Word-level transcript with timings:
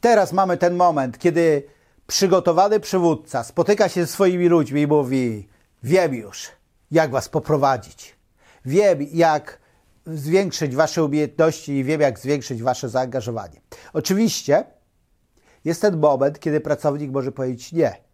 Teraz 0.00 0.32
mamy 0.32 0.56
ten 0.56 0.74
moment, 0.74 1.18
kiedy 1.18 1.62
przygotowany 2.06 2.80
przywódca 2.80 3.44
spotyka 3.44 3.88
się 3.88 4.00
ze 4.00 4.06
swoimi 4.06 4.48
ludźmi 4.48 4.82
i 4.82 4.86
mówi: 4.86 5.48
Wiem 5.82 6.14
już, 6.14 6.48
jak 6.90 7.10
was 7.10 7.28
poprowadzić. 7.28 8.16
Wiem, 8.64 8.98
jak 9.12 9.58
zwiększyć 10.06 10.76
wasze 10.76 11.04
umiejętności 11.04 11.72
i 11.72 11.84
wiem, 11.84 12.00
jak 12.00 12.18
zwiększyć 12.18 12.62
wasze 12.62 12.88
zaangażowanie. 12.88 13.60
Oczywiście 13.92 14.64
jest 15.64 15.82
ten 15.82 15.98
moment, 15.98 16.38
kiedy 16.40 16.60
pracownik 16.60 17.10
może 17.10 17.32
powiedzieć 17.32 17.72
nie 17.72 18.08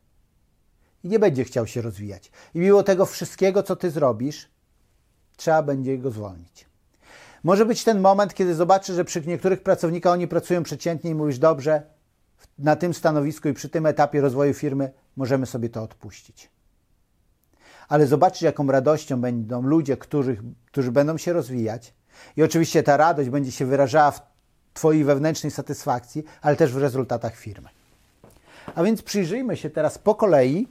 i 1.05 1.09
nie 1.09 1.19
będzie 1.19 1.45
chciał 1.45 1.67
się 1.67 1.83
rozwijać. 1.83 2.31
I 2.55 2.59
mimo 2.59 2.83
tego 2.83 3.07
wszystkiego, 3.07 3.63
co 3.63 3.77
ty 3.77 3.91
zrobisz, 3.91 4.51
trzeba 5.37 5.63
będzie 5.63 5.99
go 5.99 6.11
zwolnić. 6.11 6.67
Może 7.45 7.67
być 7.67 7.85
ten 7.85 8.01
moment, 8.01 8.35
kiedy 8.35 8.55
zobaczysz, 8.55 8.97
że 8.97 9.05
przy 9.05 9.21
niektórych 9.21 9.63
pracownikach 9.63 10.13
oni 10.13 10.29
pracują 10.29 10.63
przeciętnie 10.63 11.11
i 11.11 11.15
mówisz, 11.15 11.39
dobrze, 11.39 11.83
na 12.59 12.77
tym 12.77 12.95
stanowisku 12.95 13.49
i 13.49 13.53
przy 13.53 13.69
tym 13.69 13.87
etapie 13.87 14.21
rozwoju 14.21 14.55
firmy 14.55 14.93
możemy 15.17 15.47
sobie 15.47 15.69
to 15.69 15.83
odpuścić. 15.83 16.51
Ale 17.89 18.07
zobaczysz, 18.07 18.43
jaką 18.43 18.67
radością 18.67 19.21
będą 19.21 19.63
ludzie, 19.63 19.97
których, 19.97 20.41
którzy 20.67 20.93
będą 20.93 21.19
się 21.19 21.33
rozwijać. 21.33 21.95
I 22.37 22.43
oczywiście 22.43 22.83
ta 22.83 22.97
radość 22.97 23.29
będzie 23.31 23.53
się 23.53 23.67
wyrażała 23.67 24.11
w 24.11 24.21
Twojej 24.75 25.05
wewnętrznej 25.05 25.51
satysfakcji, 25.51 26.25
ale 26.43 26.57
też 26.57 26.73
w 26.73 26.77
rezultatach 26.77 27.37
firmy. 27.37 27.69
A 28.75 28.83
więc 28.83 29.03
przyjrzyjmy 29.03 29.57
się 29.57 29.71
teraz 29.71 29.99
po 29.99 30.15
kolei, 30.15 30.69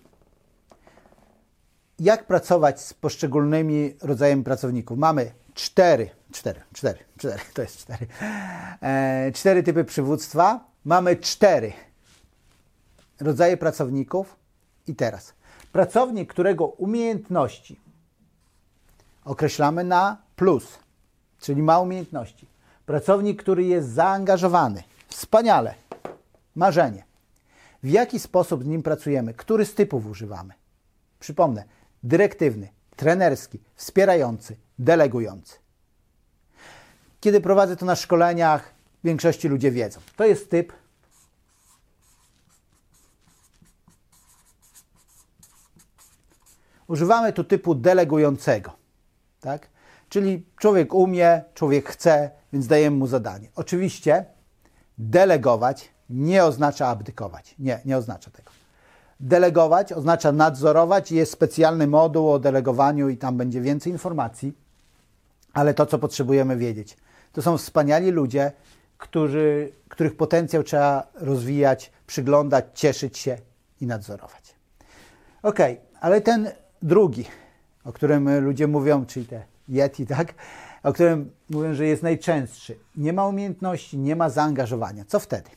jak 2.00 2.28
pracować 2.28 2.81
z 2.81 2.94
poszczególnymi 2.94 3.94
rodzajami 4.02 4.44
pracowników. 4.44 4.98
Mamy 4.98 5.31
cztery, 5.53 6.09
cztery, 6.31 6.62
cztery, 6.73 6.99
cztery, 7.17 7.39
to 7.53 7.61
jest 7.61 7.77
cztery, 7.77 8.07
e, 8.81 9.31
cztery 9.34 9.63
typy 9.63 9.84
przywództwa. 9.84 10.66
Mamy 10.85 11.16
cztery 11.16 11.73
rodzaje 13.20 13.58
pracowników 13.58 14.36
i 14.88 14.95
teraz 14.95 15.33
pracownik, 15.72 16.30
którego 16.30 16.66
umiejętności 16.66 17.80
określamy 19.25 19.83
na 19.83 20.17
plus, 20.36 20.80
czyli 21.39 21.63
ma 21.63 21.80
umiejętności. 21.80 22.47
Pracownik, 22.85 23.44
który 23.44 23.63
jest 23.63 23.89
zaangażowany. 23.89 24.83
Wspaniale. 25.08 25.75
Marzenie. 26.56 27.03
W 27.83 27.89
jaki 27.89 28.19
sposób 28.19 28.63
z 28.63 28.67
nim 28.67 28.83
pracujemy? 28.83 29.33
Który 29.33 29.66
z 29.66 29.73
typów 29.73 30.06
używamy? 30.06 30.53
Przypomnę, 31.19 31.63
dyrektywny, 32.03 32.69
trenerski, 32.95 33.59
wspierający, 33.75 34.56
delegujący. 34.79 35.57
Kiedy 37.19 37.41
prowadzę 37.41 37.77
to 37.77 37.85
na 37.85 37.95
szkoleniach, 37.95 38.73
w 39.03 39.07
większości 39.07 39.47
ludzie 39.47 39.71
wiedzą. 39.71 39.99
To 40.16 40.25
jest 40.25 40.49
typ 40.49 40.73
Używamy 46.88 47.33
tu 47.33 47.44
typu 47.44 47.75
delegującego, 47.75 48.71
tak? 49.39 49.69
Czyli 50.09 50.45
człowiek 50.57 50.94
umie, 50.94 51.44
człowiek 51.53 51.89
chce, 51.89 52.31
więc 52.53 52.67
dajemy 52.67 52.97
mu 52.97 53.07
zadanie. 53.07 53.49
Oczywiście 53.55 54.25
delegować 54.97 55.89
nie 56.09 56.44
oznacza 56.45 56.88
abdykować. 56.88 57.55
Nie, 57.59 57.79
nie 57.85 57.97
oznacza 57.97 58.31
tego. 58.31 58.51
Delegować 59.19 59.94
oznacza 59.94 60.31
nadzorować 60.31 61.11
jest 61.11 61.31
specjalny 61.31 61.88
moduł 61.88 62.31
o 62.31 62.39
delegowaniu 62.39 63.09
i 63.09 63.17
tam 63.17 63.38
będzie 63.38 63.61
więcej 63.61 63.91
informacji, 63.91 64.53
ale 65.54 65.73
to, 65.73 65.86
co 65.86 66.00
potrzebujemy 66.00 66.58
wiedzieć. 66.58 66.98
To 67.32 67.42
są 67.42 67.58
wspaniali 67.58 68.12
ludzie, 68.12 68.52
którzy, 68.98 69.72
których 69.90 70.18
potencjał 70.18 70.64
trzeba 70.64 71.08
rozwijać, 71.14 71.92
przyglądać, 72.08 72.66
cieszyć 72.73 73.18
się 73.18 73.38
i 73.81 73.88
nadzorować. 73.88 74.56
Ok, 75.44 75.59
ale 76.02 76.22
ten 76.22 76.52
drugi, 76.81 77.26
o 77.84 77.94
którym 77.94 78.40
ludzie 78.40 78.68
mówią, 78.68 79.06
czyli 79.06 79.25
te 79.25 79.44
Yeti, 79.69 80.08
tak? 80.08 80.34
O 80.84 80.94
którym 80.94 81.31
mówią, 81.50 81.74
że 81.74 81.86
jest 81.86 82.03
najczęstszy. 82.03 82.80
Nie 82.96 83.13
ma 83.13 83.28
umiejętności, 83.28 83.97
nie 83.97 84.16
ma 84.16 84.30
zaangażowania. 84.30 85.06
Co 85.08 85.19
wtedy? 85.19 85.50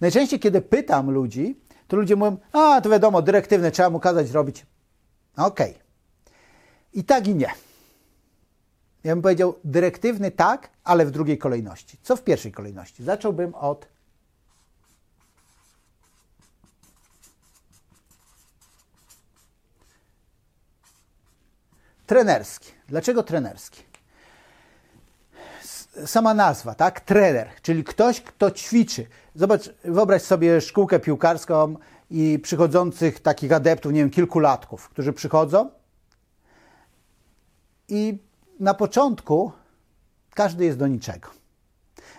Najczęściej, 0.00 0.40
kiedy 0.40 0.60
pytam 0.60 1.10
ludzi, 1.10 1.60
to 1.88 1.96
ludzie 1.96 2.16
mówią, 2.16 2.36
a 2.52 2.80
to 2.80 2.90
wiadomo, 2.90 3.22
dyrektywne, 3.22 3.70
trzeba 3.70 3.90
mu 3.90 4.00
kazać 4.00 4.30
robić. 4.30 4.66
Okej. 5.36 5.70
Okay. 5.70 5.82
I 6.94 7.04
tak 7.04 7.26
i 7.26 7.34
nie. 7.34 7.50
Ja 9.04 9.14
bym 9.14 9.22
powiedział 9.22 9.54
dyrektywny 9.64 10.30
tak, 10.30 10.70
ale 10.84 11.06
w 11.06 11.10
drugiej 11.10 11.38
kolejności. 11.38 11.98
Co 12.02 12.16
w 12.16 12.24
pierwszej 12.24 12.52
kolejności? 12.52 13.04
Zacząłbym 13.04 13.54
od 13.54 13.88
trenerski. 22.06 22.72
Dlaczego 22.88 23.22
trenerski? 23.22 23.82
Sama 26.06 26.34
nazwa, 26.34 26.74
tak? 26.74 27.00
Trener, 27.00 27.50
czyli 27.62 27.84
ktoś, 27.84 28.20
kto 28.20 28.50
ćwiczy. 28.50 29.06
Zobacz, 29.34 29.70
wyobraź 29.84 30.22
sobie 30.22 30.60
szkółkę 30.60 31.00
piłkarską 31.00 31.76
i 32.10 32.38
przychodzących 32.42 33.20
takich 33.20 33.52
adeptów, 33.52 33.92
nie 33.92 34.00
wiem, 34.00 34.10
kilkulatków, 34.10 34.88
którzy 34.88 35.12
przychodzą 35.12 35.70
i 37.88 38.18
na 38.60 38.74
początku 38.74 39.52
każdy 40.34 40.64
jest 40.64 40.78
do 40.78 40.86
niczego. 40.86 41.28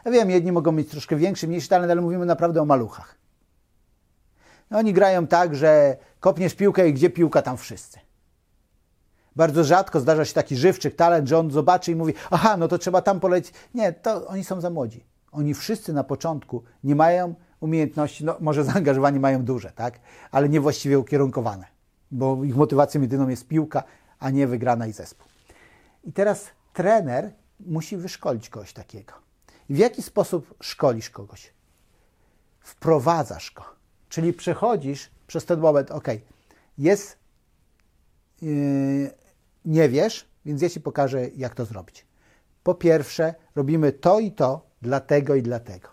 Ja 0.06 0.12
wiem, 0.12 0.30
jedni 0.30 0.52
mogą 0.52 0.72
mieć 0.72 0.90
troszkę 0.90 1.16
większy, 1.16 1.48
mniejszy 1.48 1.70
talent, 1.70 1.92
ale 1.92 2.02
mówimy 2.02 2.26
naprawdę 2.26 2.62
o 2.62 2.66
maluchach. 2.66 3.18
Oni 4.72 4.94
grają 4.94 5.28
tak, 5.28 5.56
że 5.56 5.98
kopniesz 6.20 6.56
piłkę 6.56 6.90
i 6.90 6.94
gdzie 6.94 7.10
piłka, 7.10 7.42
tam 7.42 7.58
wszyscy. 7.58 8.00
Bardzo 9.36 9.64
rzadko 9.64 10.00
zdarza 10.00 10.26
się 10.26 10.34
taki 10.34 10.56
żywczyk 10.58 10.96
talent, 10.96 11.28
że 11.28 11.38
on 11.38 11.52
zobaczy 11.52 11.92
i 11.92 11.96
mówi, 11.96 12.14
aha, 12.32 12.58
no 12.58 12.68
to 12.68 12.78
trzeba 12.78 13.02
tam 13.02 13.20
polecić. 13.20 13.54
Nie, 13.74 13.94
to 13.94 14.28
oni 14.28 14.44
są 14.44 14.62
za 14.62 14.70
młodzi. 14.70 15.06
Oni 15.32 15.54
wszyscy 15.54 15.94
na 15.94 16.04
początku 16.04 16.64
nie 16.84 16.96
mają 16.96 17.36
umiejętności, 17.60 18.26
no 18.26 18.38
może 18.40 18.64
zaangażowanie 18.64 19.20
mają 19.20 19.46
duże, 19.46 19.72
tak? 19.72 20.00
Ale 20.32 20.50
niewłaściwie 20.50 21.00
ukierunkowane, 21.00 21.66
bo 22.12 22.44
ich 22.44 22.56
motywacją 22.56 23.02
jedyną 23.02 23.28
jest 23.28 23.48
piłka, 23.48 23.84
a 24.20 24.30
nie 24.30 24.48
wygrana 24.48 24.88
i 24.88 24.92
zespół. 24.92 25.33
I 26.04 26.14
teraz 26.14 26.48
trener 26.74 27.32
musi 27.60 27.98
wyszkolić 27.98 28.50
kogoś 28.50 28.74
takiego. 28.74 29.14
I 29.70 29.74
w 29.74 29.78
jaki 29.78 30.02
sposób 30.02 30.56
szkolisz 30.62 31.10
kogoś? 31.10 31.54
Wprowadzasz 32.60 33.52
go. 33.52 33.64
Czyli 34.10 34.34
przechodzisz 34.34 35.12
przez 35.28 35.46
ten 35.46 35.60
moment, 35.60 35.92
ok, 35.92 36.08
jest, 36.78 37.18
yy, 38.42 39.12
nie 39.66 39.90
wiesz, 39.90 40.30
więc 40.46 40.62
ja 40.62 40.70
Ci 40.70 40.82
pokażę, 40.82 41.28
jak 41.36 41.56
to 41.56 41.66
zrobić. 41.66 42.06
Po 42.64 42.76
pierwsze, 42.76 43.36
robimy 43.56 43.92
to 43.92 44.20
i 44.20 44.32
to, 44.32 44.66
dlatego 44.82 45.36
i 45.36 45.42
dlatego. 45.42 45.90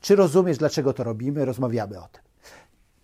Czy 0.00 0.16
rozumiesz, 0.16 0.58
dlaczego 0.58 0.92
to 0.92 1.04
robimy? 1.04 1.44
Rozmawiamy 1.44 2.00
o 2.02 2.08
tym. 2.08 2.22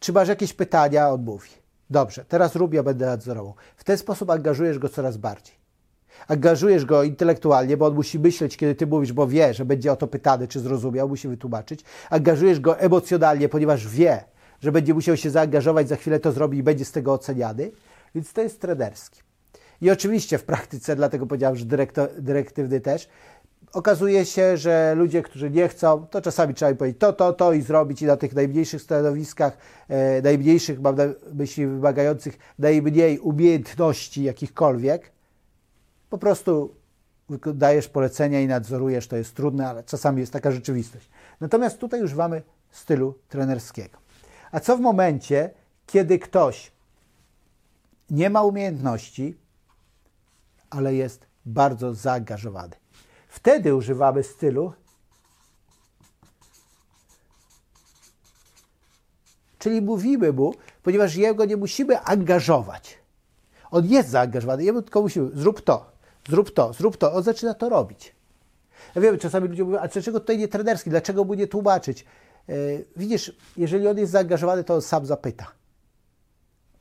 Czy 0.01 0.13
masz 0.13 0.29
jakieś 0.29 0.53
pytania? 0.53 1.11
On 1.11 1.25
mówi. 1.25 1.51
Dobrze, 1.91 2.25
teraz 2.25 2.57
rób, 2.57 2.75
ja 2.75 2.83
będę 2.83 3.07
nadzorował. 3.07 3.55
W 3.77 3.85
ten 3.85 3.99
sposób 3.99 4.31
angażujesz 4.31 4.79
go 4.79 4.89
coraz 4.89 5.17
bardziej. 5.17 5.55
Angażujesz 6.29 6.85
go 6.85 7.03
intelektualnie, 7.03 7.77
bo 7.77 7.87
on 7.87 7.95
musi 7.95 8.19
myśleć, 8.19 8.57
kiedy 8.57 8.75
ty 8.75 8.87
mówisz, 8.87 9.13
bo 9.13 9.27
wie, 9.27 9.55
że 9.55 9.65
będzie 9.65 9.93
o 9.93 9.97
to 9.97 10.07
pytany, 10.07 10.49
czy 10.49 10.61
zrozumiał, 10.61 11.09
musi 11.09 11.29
wytłumaczyć. 11.29 11.81
Angażujesz 12.11 12.61
go 12.61 12.79
emocjonalnie, 12.79 13.49
ponieważ 13.49 13.89
wie, 13.89 14.25
że 14.61 14.73
będzie 14.73 14.95
musiał 14.95 15.17
się 15.17 15.31
zaangażować, 15.31 15.89
za 15.89 15.97
chwilę 15.97 16.21
to 16.21 16.33
zrobi 16.33 16.59
i 16.59 16.63
będzie 16.63 16.85
z 16.85 16.93
tego 16.93 17.13
oceniany. 17.13 17.71
Więc 18.15 18.33
to 18.33 18.43
jest 18.43 18.61
trenerski. 18.61 19.21
I 19.81 19.91
oczywiście 19.91 20.39
w 20.39 20.45
praktyce, 20.45 20.97
dlatego 20.97 21.27
powiedziałem, 21.27 21.57
że 21.57 21.65
dyrektywny 22.19 22.81
też, 22.81 23.09
okazuje 23.73 24.25
się, 24.25 24.57
że 24.57 24.95
ludzie, 24.97 25.23
którzy 25.23 25.51
nie 25.51 25.69
chcą, 25.69 26.07
to 26.07 26.23
czasami 26.23 26.55
trzeba 26.55 26.71
im 26.71 26.77
powiedzieć 26.77 27.01
to, 27.01 27.13
to, 27.13 27.33
to 27.33 27.53
i 27.53 27.63
zrobić 27.63 28.03
i 28.03 28.07
na 28.07 28.17
tych 28.17 28.35
najmniejszych 28.35 28.83
stanowiskach, 28.83 29.59
e, 29.89 30.23
najmniejszych, 30.23 30.81
mam 30.81 30.97
na 30.97 31.05
myśli 31.35 31.67
wymagających 31.67 32.39
najmniej 32.59 33.19
umiejętności 33.19 34.23
jakichkolwiek, 34.23 35.13
po 36.11 36.19
prostu 36.19 36.75
dajesz 37.55 37.89
polecenia 37.89 38.41
i 38.41 38.47
nadzorujesz, 38.47 39.09
to 39.09 39.17
jest 39.17 39.35
trudne, 39.35 39.69
ale 39.69 39.85
czasami 39.85 40.21
jest 40.21 40.33
taka 40.33 40.53
rzeczywistość. 40.53 41.09
Natomiast 41.41 41.79
tutaj 41.79 42.01
już 42.01 42.15
mamy 42.15 42.43
stylu 42.71 43.19
trenerskiego. 43.29 43.99
A 44.53 44.61
co 44.61 44.77
w 44.77 44.81
momencie, 44.81 45.51
kiedy 45.87 46.19
ktoś 46.19 46.73
nie 48.11 48.31
ma 48.31 48.43
umiejętności, 48.43 49.37
ale 50.71 50.95
jest 50.95 51.27
bardzo 51.47 51.95
zaangażowany? 51.95 52.77
Wtedy 53.29 53.75
używamy 53.75 54.23
stylu, 54.23 54.73
czyli 59.59 59.83
mówimy 59.83 60.33
mu, 60.33 60.55
ponieważ 60.83 61.17
jego 61.17 61.45
nie 61.45 61.57
musimy 61.57 62.01
angażować. 62.01 62.99
On 63.71 63.87
jest 63.87 64.09
zaangażowany, 64.09 64.65
jemu 64.65 64.83
tylko 64.83 65.03
musimy, 65.03 65.31
zrób 65.35 65.61
to, 65.61 65.96
zrób 66.29 66.51
to, 66.51 66.73
zrób 66.73 66.97
to. 66.97 67.13
On 67.13 67.23
zaczyna 67.23 67.55
to 67.55 67.69
robić. 67.69 68.15
Ja 68.95 69.03
wiem, 69.03 69.19
czasami 69.19 69.49
ludzie 69.49 69.65
mówią, 69.65 69.79
a 69.79 69.89
dlaczego 69.89 70.21
tutaj 70.21 70.39
nie 70.39 70.49
trenerski, 70.49 70.91
dlaczego 70.91 71.25
mu 71.25 71.35
nie 71.35 71.47
tłumaczyć? 71.47 72.05
widzisz, 72.97 73.37
jeżeli 73.57 73.89
on 73.89 73.99
jest 73.99 74.13
zaangażowany, 74.13 74.65
to 74.65 74.75
on 74.75 74.83
sam 74.83 75.07
zapyta. 75.07 75.47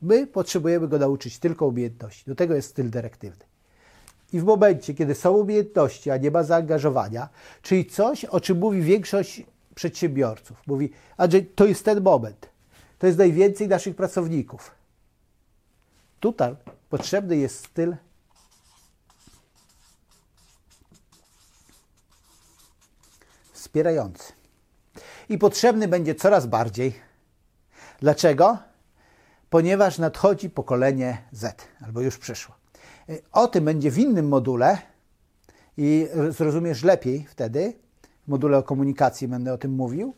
My 0.02 0.26
potrzebujemy 0.26 0.88
go 0.88 0.98
nauczyć 0.98 1.38
tylko 1.38 1.66
umiejętności. 1.66 2.24
Do 2.26 2.34
tego 2.34 2.54
jest 2.54 2.68
styl 2.68 2.90
dyrektywny. 2.90 3.44
I 4.32 4.40
w 4.40 4.44
momencie, 4.44 4.94
kiedy 4.94 5.14
są 5.14 5.32
umiejętności, 5.32 6.10
a 6.10 6.16
nie 6.16 6.30
ma 6.30 6.42
zaangażowania, 6.42 7.28
czyli 7.62 7.86
coś, 7.86 8.24
o 8.24 8.40
czym 8.40 8.58
mówi 8.58 8.82
większość 8.82 9.42
przedsiębiorców, 9.74 10.62
mówi, 10.66 10.92
Andrzej, 11.16 11.46
to 11.46 11.66
jest 11.66 11.84
ten 11.84 12.02
moment. 12.02 12.48
To 12.98 13.06
jest 13.06 13.18
najwięcej 13.18 13.68
naszych 13.68 13.96
pracowników. 13.96 14.70
Tutaj 16.20 16.56
potrzebny 16.90 17.36
jest 17.36 17.64
styl 17.64 17.94
wspierający. 23.66 24.32
I 25.28 25.38
potrzebny 25.38 25.88
będzie 25.88 26.14
coraz 26.14 26.46
bardziej. 26.46 26.94
Dlaczego? 28.00 28.58
Ponieważ 29.50 29.98
nadchodzi 29.98 30.50
pokolenie 30.50 31.18
Z, 31.32 31.68
albo 31.84 32.00
już 32.00 32.18
przyszło. 32.18 32.54
O 33.32 33.48
tym 33.48 33.64
będzie 33.64 33.90
w 33.90 33.98
innym 33.98 34.28
module 34.28 34.78
i 35.76 36.08
zrozumiesz 36.28 36.84
lepiej 36.84 37.26
wtedy. 37.28 37.72
W 38.26 38.28
module 38.28 38.58
o 38.58 38.62
komunikacji 38.62 39.28
będę 39.28 39.52
o 39.52 39.58
tym 39.58 39.72
mówił, 39.72 40.14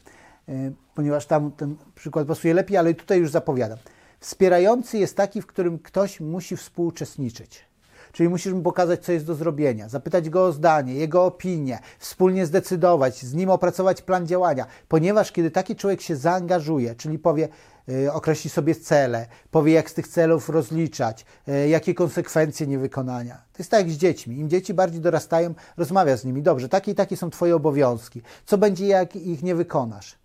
ponieważ 0.95 1.27
tam 1.27 1.53
ten 1.53 1.77
przykład 1.95 2.27
pasuje 2.27 2.55
lepiej, 2.55 2.77
ale 2.77 2.95
tutaj 2.95 3.19
już 3.19 3.31
zapowiadam. 3.31 3.79
Wspierający 4.21 4.99
jest 4.99 5.17
taki, 5.17 5.43
w 5.43 5.47
którym 5.47 5.79
ktoś 5.79 6.21
musi 6.21 6.57
współuczestniczyć. 6.57 7.65
Czyli 8.13 8.29
musisz 8.29 8.53
mu 8.53 8.63
pokazać, 8.63 9.05
co 9.05 9.13
jest 9.13 9.27
do 9.27 9.35
zrobienia, 9.35 9.89
zapytać 9.89 10.31
go 10.31 10.45
o 10.45 10.53
zdanie, 10.53 10.95
jego 10.95 11.25
opinię, 11.25 11.79
wspólnie 11.99 12.47
zdecydować, 12.47 13.23
z 13.23 13.35
nim 13.35 13.51
opracować 13.51 14.03
plan 14.03 14.27
działania. 14.27 14.67
Ponieważ 14.89 15.33
kiedy 15.33 15.51
taki 15.51 15.77
człowiek 15.77 16.01
się 16.01 16.17
zaangażuje, 16.17 16.95
czyli 16.95 17.19
powie, 17.19 17.49
yy, 17.87 18.13
określi 18.13 18.51
sobie 18.51 18.75
cele, 18.75 19.27
powie, 19.51 19.73
jak 19.73 19.91
z 19.91 19.95
tych 19.95 20.09
celów 20.09 20.49
rozliczać, 20.49 21.27
yy, 21.47 21.69
jakie 21.69 21.95
konsekwencje 21.95 22.67
niewykonania. 22.67 23.35
To 23.35 23.59
jest 23.59 23.71
tak 23.71 23.81
jak 23.81 23.91
z 23.91 23.97
dziećmi. 23.97 24.39
Im 24.39 24.49
dzieci 24.49 24.75
bardziej 24.75 25.01
dorastają, 25.01 25.55
rozmawia 25.77 26.17
z 26.17 26.25
nimi. 26.25 26.43
Dobrze, 26.43 26.69
takie 26.69 26.93
i 26.93 26.95
takie 26.95 27.17
są 27.17 27.31
Twoje 27.31 27.57
obowiązki. 27.57 28.23
Co 28.47 28.59
będzie, 28.59 28.87
jak 28.87 29.17
ich 29.17 29.43
nie 29.43 29.55
wykonasz? 29.55 30.19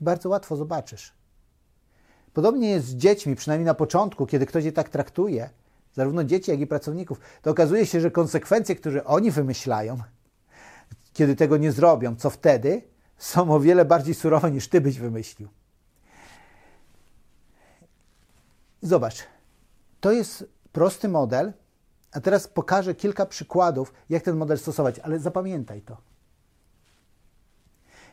I 0.00 0.04
bardzo 0.04 0.28
łatwo 0.28 0.56
zobaczysz. 0.56 1.12
Podobnie 2.32 2.70
jest 2.70 2.86
z 2.86 2.94
dziećmi, 2.94 3.36
przynajmniej 3.36 3.66
na 3.66 3.74
początku, 3.74 4.26
kiedy 4.26 4.46
ktoś 4.46 4.64
je 4.64 4.72
tak 4.72 4.88
traktuje, 4.88 5.50
zarówno 5.96 6.24
dzieci, 6.24 6.50
jak 6.50 6.60
i 6.60 6.66
pracowników, 6.66 7.20
to 7.42 7.50
okazuje 7.50 7.86
się, 7.86 8.00
że 8.00 8.10
konsekwencje, 8.10 8.76
które 8.76 9.04
oni 9.04 9.30
wymyślają, 9.30 9.98
kiedy 11.12 11.36
tego 11.36 11.56
nie 11.56 11.72
zrobią, 11.72 12.16
co 12.16 12.30
wtedy, 12.30 12.82
są 13.18 13.50
o 13.50 13.60
wiele 13.60 13.84
bardziej 13.84 14.14
surowe 14.14 14.50
niż 14.50 14.68
ty 14.68 14.80
byś 14.80 14.98
wymyślił. 14.98 15.48
Zobacz, 18.82 19.24
to 20.00 20.12
jest 20.12 20.44
prosty 20.72 21.08
model, 21.08 21.52
a 22.12 22.20
teraz 22.20 22.48
pokażę 22.48 22.94
kilka 22.94 23.26
przykładów, 23.26 23.92
jak 24.10 24.22
ten 24.22 24.36
model 24.36 24.58
stosować, 24.58 24.98
ale 24.98 25.18
zapamiętaj 25.18 25.82
to. 25.82 25.96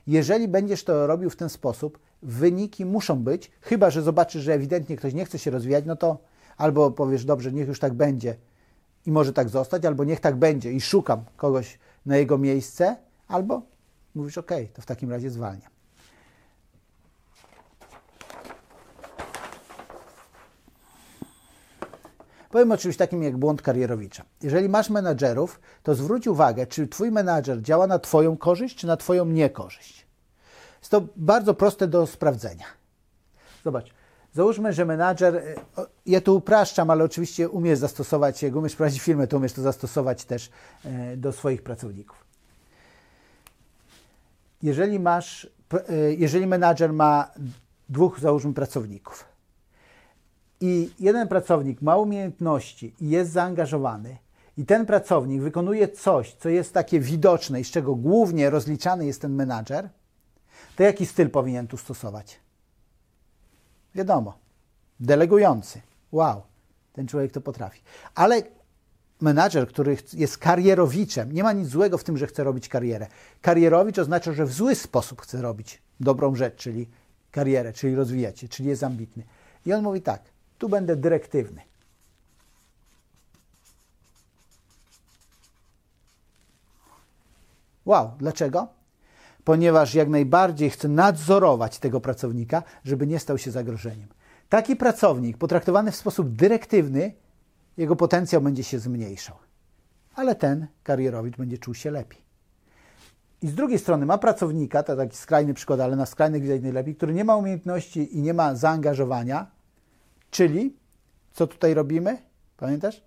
Jeżeli 0.08 0.48
będziesz 0.48 0.84
to 0.84 1.08
robił 1.08 1.30
w 1.30 1.36
ten 1.36 1.50
sposób, 1.50 2.00
wyniki 2.22 2.86
muszą 2.86 3.24
być, 3.24 3.52
chyba 3.62 3.90
że 3.90 4.02
zobaczysz, 4.02 4.44
że 4.44 4.54
ewidentnie 4.54 4.98
ktoś 4.98 5.14
nie 5.14 5.26
chce 5.26 5.40
się 5.40 5.52
rozwijać, 5.52 5.86
no 5.86 5.96
to 5.96 6.18
albo 6.58 6.92
powiesz, 6.92 7.26
dobrze, 7.26 7.52
niech 7.52 7.68
już 7.68 7.80
tak 7.80 7.94
będzie 7.94 8.36
i 9.06 9.12
może 9.12 9.34
tak 9.34 9.50
zostać, 9.50 9.86
albo 9.86 10.04
niech 10.04 10.20
tak 10.20 10.36
będzie 10.36 10.72
i 10.72 10.82
szukam 10.82 11.24
kogoś 11.38 11.80
na 12.06 12.18
jego 12.18 12.38
miejsce, 12.38 12.98
albo 13.28 13.62
mówisz, 14.16 14.38
ok, 14.38 14.52
to 14.74 14.82
w 14.82 14.86
takim 14.86 15.12
razie 15.12 15.30
zwalniam. 15.30 15.74
Powiem 22.54 22.72
o 22.72 22.78
czymś 22.78 22.98
takim 22.98 23.24
jak 23.24 23.38
błąd 23.38 23.62
karierowicza. 23.62 24.24
Jeżeli 24.42 24.70
masz 24.70 24.90
menadżerów, 24.90 25.60
to 25.84 25.96
zwróć 25.96 26.28
uwagę, 26.28 26.68
czy 26.68 26.88
twój 26.88 27.12
menadżer 27.12 27.62
działa 27.62 27.88
na 27.88 28.00
twoją 28.00 28.38
korzyść, 28.38 28.76
czy 28.76 28.88
na 28.88 28.98
twoją 28.98 29.26
niekorzyść. 29.26 30.08
Jest 30.80 30.92
to 30.92 31.08
bardzo 31.16 31.54
proste 31.54 31.88
do 31.88 32.08
sprawdzenia. 32.08 32.66
Zobacz, 33.64 33.94
załóżmy, 34.34 34.74
że 34.74 34.86
menadżer, 34.86 35.36
e, 35.36 35.56
ja 36.06 36.22
tu 36.22 36.36
upraszczam, 36.36 36.90
ale 36.90 37.04
oczywiście 37.04 37.50
umiesz 37.50 37.80
zastosować, 37.80 38.44
jak 38.44 38.56
umiesz 38.56 38.76
prowadzić 38.76 39.02
firmę, 39.02 39.28
to 39.28 39.38
umiesz 39.38 39.54
to 39.54 39.62
zastosować 39.62 40.26
też 40.26 40.50
e, 40.86 41.18
do 41.18 41.32
swoich 41.32 41.64
pracowników. 41.64 42.26
Jeżeli 44.64 45.00
masz, 45.00 45.50
e, 45.90 46.14
jeżeli 46.14 46.48
menadżer 46.48 46.94
ma 46.94 47.32
dwóch, 47.90 48.20
załóżmy, 48.20 48.54
pracowników, 48.54 49.26
i 50.62 50.90
jeden 51.00 51.28
pracownik 51.28 51.82
ma 51.82 51.98
umiejętności 51.98 52.94
i 53.02 53.10
jest 53.10 53.32
zaangażowany, 53.32 54.18
i 54.58 54.66
ten 54.66 54.86
pracownik 54.86 55.42
wykonuje 55.42 55.88
coś, 55.88 56.34
co 56.34 56.50
jest 56.50 56.74
takie 56.74 57.00
widoczne 57.00 57.62
i 57.62 57.64
z 57.64 57.72
czego 57.72 57.96
głównie 57.96 58.50
rozliczany 58.50 59.06
jest 59.06 59.22
ten 59.22 59.36
menadżer, 59.36 59.90
to 60.76 60.84
jaki 60.84 61.06
styl 61.06 61.30
powinien 61.30 61.68
tu 61.68 61.78
stosować? 61.78 62.43
Wiadomo, 63.96 64.38
delegujący. 65.00 65.82
Wow, 66.12 66.42
ten 66.94 67.08
człowiek 67.08 67.32
to 67.32 67.42
potrafi. 67.42 67.82
Ale 68.16 68.44
menadżer, 69.22 69.68
który 69.68 69.98
jest 70.14 70.38
karierowiczem, 70.38 71.32
nie 71.32 71.44
ma 71.44 71.54
nic 71.54 71.68
złego 71.68 71.98
w 71.98 72.04
tym, 72.04 72.18
że 72.18 72.28
chce 72.28 72.44
robić 72.44 72.70
karierę. 72.70 73.08
Karierowicz 73.42 74.00
oznacza, 74.00 74.34
że 74.34 74.46
w 74.46 74.54
zły 74.54 74.76
sposób 74.76 75.22
chce 75.22 75.42
robić 75.42 75.82
dobrą 76.00 76.36
rzecz, 76.36 76.56
czyli 76.56 76.88
karierę, 77.32 77.74
czyli 77.74 77.96
rozwijać 77.96 78.40
się, 78.40 78.48
czyli 78.48 78.70
jest 78.70 78.84
ambitny. 78.84 79.24
I 79.66 79.74
on 79.74 79.84
mówi 79.84 80.02
tak, 80.02 80.22
tu 80.58 80.70
będę 80.70 80.96
dyrektywny. 80.96 81.62
Wow, 87.86 88.12
dlaczego? 88.20 88.68
Ponieważ 89.46 89.96
jak 89.96 90.10
najbardziej 90.10 90.70
chcę 90.70 90.88
nadzorować 90.88 91.80
tego 91.80 92.02
pracownika, 92.02 92.64
żeby 92.84 93.08
nie 93.08 93.20
stał 93.20 93.38
się 93.38 93.52
zagrożeniem. 93.52 94.08
Taki 94.50 94.76
pracownik 94.76 95.38
potraktowany 95.38 95.92
w 95.92 95.96
sposób 95.96 96.36
dyrektywny, 96.36 97.14
jego 97.78 97.96
potencjał 97.96 98.42
będzie 98.42 98.64
się 98.64 98.80
zmniejszał. 98.80 99.36
Ale 100.16 100.36
ten 100.36 100.68
karierowicz 100.84 101.38
będzie 101.38 101.58
czuł 101.58 101.74
się 101.74 101.92
lepiej. 101.92 102.22
I 103.42 103.48
z 103.48 103.56
drugiej 103.56 103.80
strony 103.80 104.06
ma 104.06 104.18
pracownika, 104.18 104.84
to 104.84 104.96
taki 104.96 105.18
skrajny 105.18 105.54
przykład, 105.54 105.80
ale 105.80 105.96
na 105.96 106.06
skrajnych 106.06 106.42
widać 106.42 106.62
najlepiej, 106.62 106.96
który 106.96 107.14
nie 107.14 107.24
ma 107.24 107.36
umiejętności 107.36 108.18
i 108.18 108.22
nie 108.22 108.34
ma 108.34 108.56
zaangażowania, 108.56 109.48
Czyli, 110.34 110.76
co 111.34 111.48
tutaj 111.48 111.74
robimy? 111.74 112.18
Pamiętasz? 112.58 113.04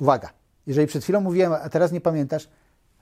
Uwaga, 0.00 0.30
jeżeli 0.66 0.86
przed 0.86 1.02
chwilą 1.02 1.20
mówiłem, 1.20 1.52
a 1.52 1.68
teraz 1.68 1.92
nie 1.92 2.00
pamiętasz, 2.00 2.48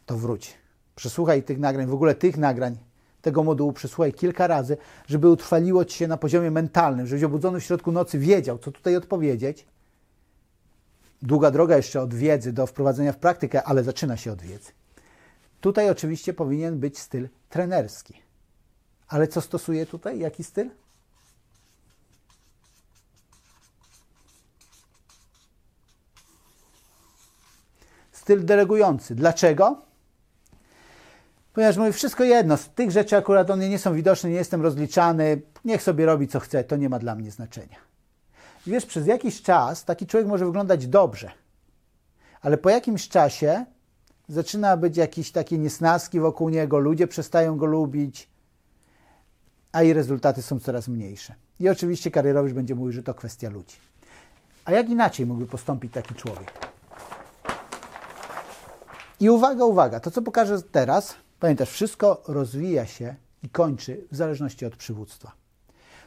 to 0.07 0.17
wróć. 0.17 0.55
Przesłuchaj 0.95 1.43
tych 1.43 1.59
nagrań, 1.59 1.87
w 1.87 1.95
ogóle 1.95 2.15
tych 2.15 2.37
nagrań, 2.37 2.77
tego 3.23 3.43
modułu 3.43 3.73
przesłuchaj 3.73 4.13
kilka 4.13 4.47
razy, 4.47 4.77
żeby 5.07 5.29
utrwaliło 5.29 5.85
ci 5.85 5.99
się 5.99 6.09
na 6.09 6.17
poziomie 6.17 6.51
mentalnym, 6.51 7.07
żebyś 7.07 7.25
obudzony 7.25 7.61
w 7.61 7.65
środku 7.65 7.93
nocy 7.93 8.19
wiedział, 8.19 8.59
co 8.59 8.73
tutaj 8.73 8.97
odpowiedzieć. 8.97 9.67
Długa 11.23 11.51
droga 11.51 11.77
jeszcze 11.77 12.01
od 12.01 12.15
wiedzy 12.15 12.53
do 12.53 12.67
wprowadzenia 12.67 13.13
w 13.13 13.17
praktykę, 13.17 13.63
ale 13.63 13.85
zaczyna 13.85 14.17
się 14.17 14.33
od 14.33 14.43
wiedzy. 14.43 14.73
Tutaj 15.61 15.91
oczywiście 15.91 16.35
powinien 16.35 16.79
być 16.79 16.99
styl 16.99 17.29
trenerski. 17.49 18.23
Ale 19.09 19.29
co 19.29 19.41
stosuje 19.41 19.87
tutaj? 19.87 20.19
Jaki 20.19 20.45
styl? 20.45 20.71
styl 28.25 28.45
delegujący. 28.45 29.15
Dlaczego? 29.15 29.83
Ponieważ 31.55 31.77
mówi 31.77 31.93
wszystko 31.93 32.25
jedno, 32.25 32.57
z 32.57 32.69
tych 32.69 32.91
rzeczy 32.91 33.17
akurat 33.17 33.51
one 33.51 33.69
nie 33.69 33.79
są 33.79 33.95
widoczne, 33.95 34.31
nie 34.31 34.37
jestem 34.37 34.63
rozliczany, 34.63 35.43
niech 35.65 35.83
sobie 35.83 36.07
robi 36.07 36.29
co 36.29 36.41
chce, 36.41 36.65
to 36.65 36.77
nie 36.77 36.89
ma 36.89 36.99
dla 36.99 37.15
mnie 37.15 37.31
znaczenia. 37.31 37.77
I 38.67 38.71
wiesz, 38.71 38.87
przez 38.87 39.07
jakiś 39.07 39.43
czas 39.43 39.85
taki 39.85 40.07
człowiek 40.07 40.29
może 40.29 40.47
wyglądać 40.47 40.87
dobrze, 40.87 41.31
ale 42.41 42.59
po 42.59 42.71
jakimś 42.71 43.09
czasie 43.09 43.65
zaczyna 44.29 44.77
być 44.77 44.97
jakieś 44.97 45.33
takie 45.33 45.59
niesnaski 45.59 46.21
wokół 46.21 46.49
niego, 46.49 46.79
ludzie 46.79 47.07
przestają 47.07 47.57
go 47.57 47.67
lubić, 47.67 48.29
a 49.73 49.83
i 49.83 49.93
rezultaty 49.93 50.43
są 50.43 50.61
coraz 50.61 50.89
mniejsze. 50.89 51.35
I 51.61 51.69
oczywiście 51.69 52.11
karierowicz 52.11 52.55
będzie 52.55 52.75
mówił, 52.75 52.93
że 52.93 53.03
to 53.03 53.15
kwestia 53.15 53.51
ludzi. 53.51 53.77
A 54.65 54.73
jak 54.73 54.89
inaczej 54.89 55.27
mógłby 55.27 55.47
postąpić 55.47 55.93
taki 55.93 56.15
człowiek? 56.15 56.53
I 59.21 59.31
uwaga, 59.31 59.65
uwaga, 59.65 60.01
to 60.01 60.11
co 60.11 60.23
pokażę 60.23 60.63
teraz, 60.63 61.15
pamiętasz, 61.45 61.71
wszystko 61.71 62.23
rozwija 62.29 62.87
się 62.87 63.15
i 63.43 63.49
kończy 63.49 64.07
w 64.13 64.17
zależności 64.17 64.67
od 64.67 64.77
przywództwa. 64.77 65.33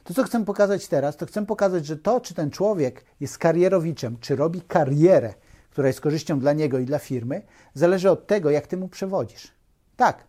To, 0.03 0.13
co 0.13 0.23
chcę 0.23 0.45
pokazać 0.45 0.87
teraz, 0.87 1.17
to 1.17 1.25
chcę 1.25 1.45
pokazać, 1.45 1.85
że 1.85 1.97
to, 1.97 2.21
czy 2.21 2.33
ten 2.33 2.51
człowiek 2.51 3.05
jest 3.19 3.37
karierowiczem, 3.37 4.17
czy 4.19 4.35
robi 4.35 4.61
karierę, 4.61 5.33
która 5.69 5.87
jest 5.87 6.01
korzyścią 6.01 6.39
dla 6.39 6.53
niego 6.53 6.79
i 6.79 6.85
dla 6.85 6.99
firmy, 6.99 7.41
zależy 7.73 8.11
od 8.11 8.27
tego, 8.27 8.49
jak 8.49 8.67
ty 8.67 8.77
mu 8.77 8.87
przewodzisz. 8.87 9.51
Tak, 9.95 10.23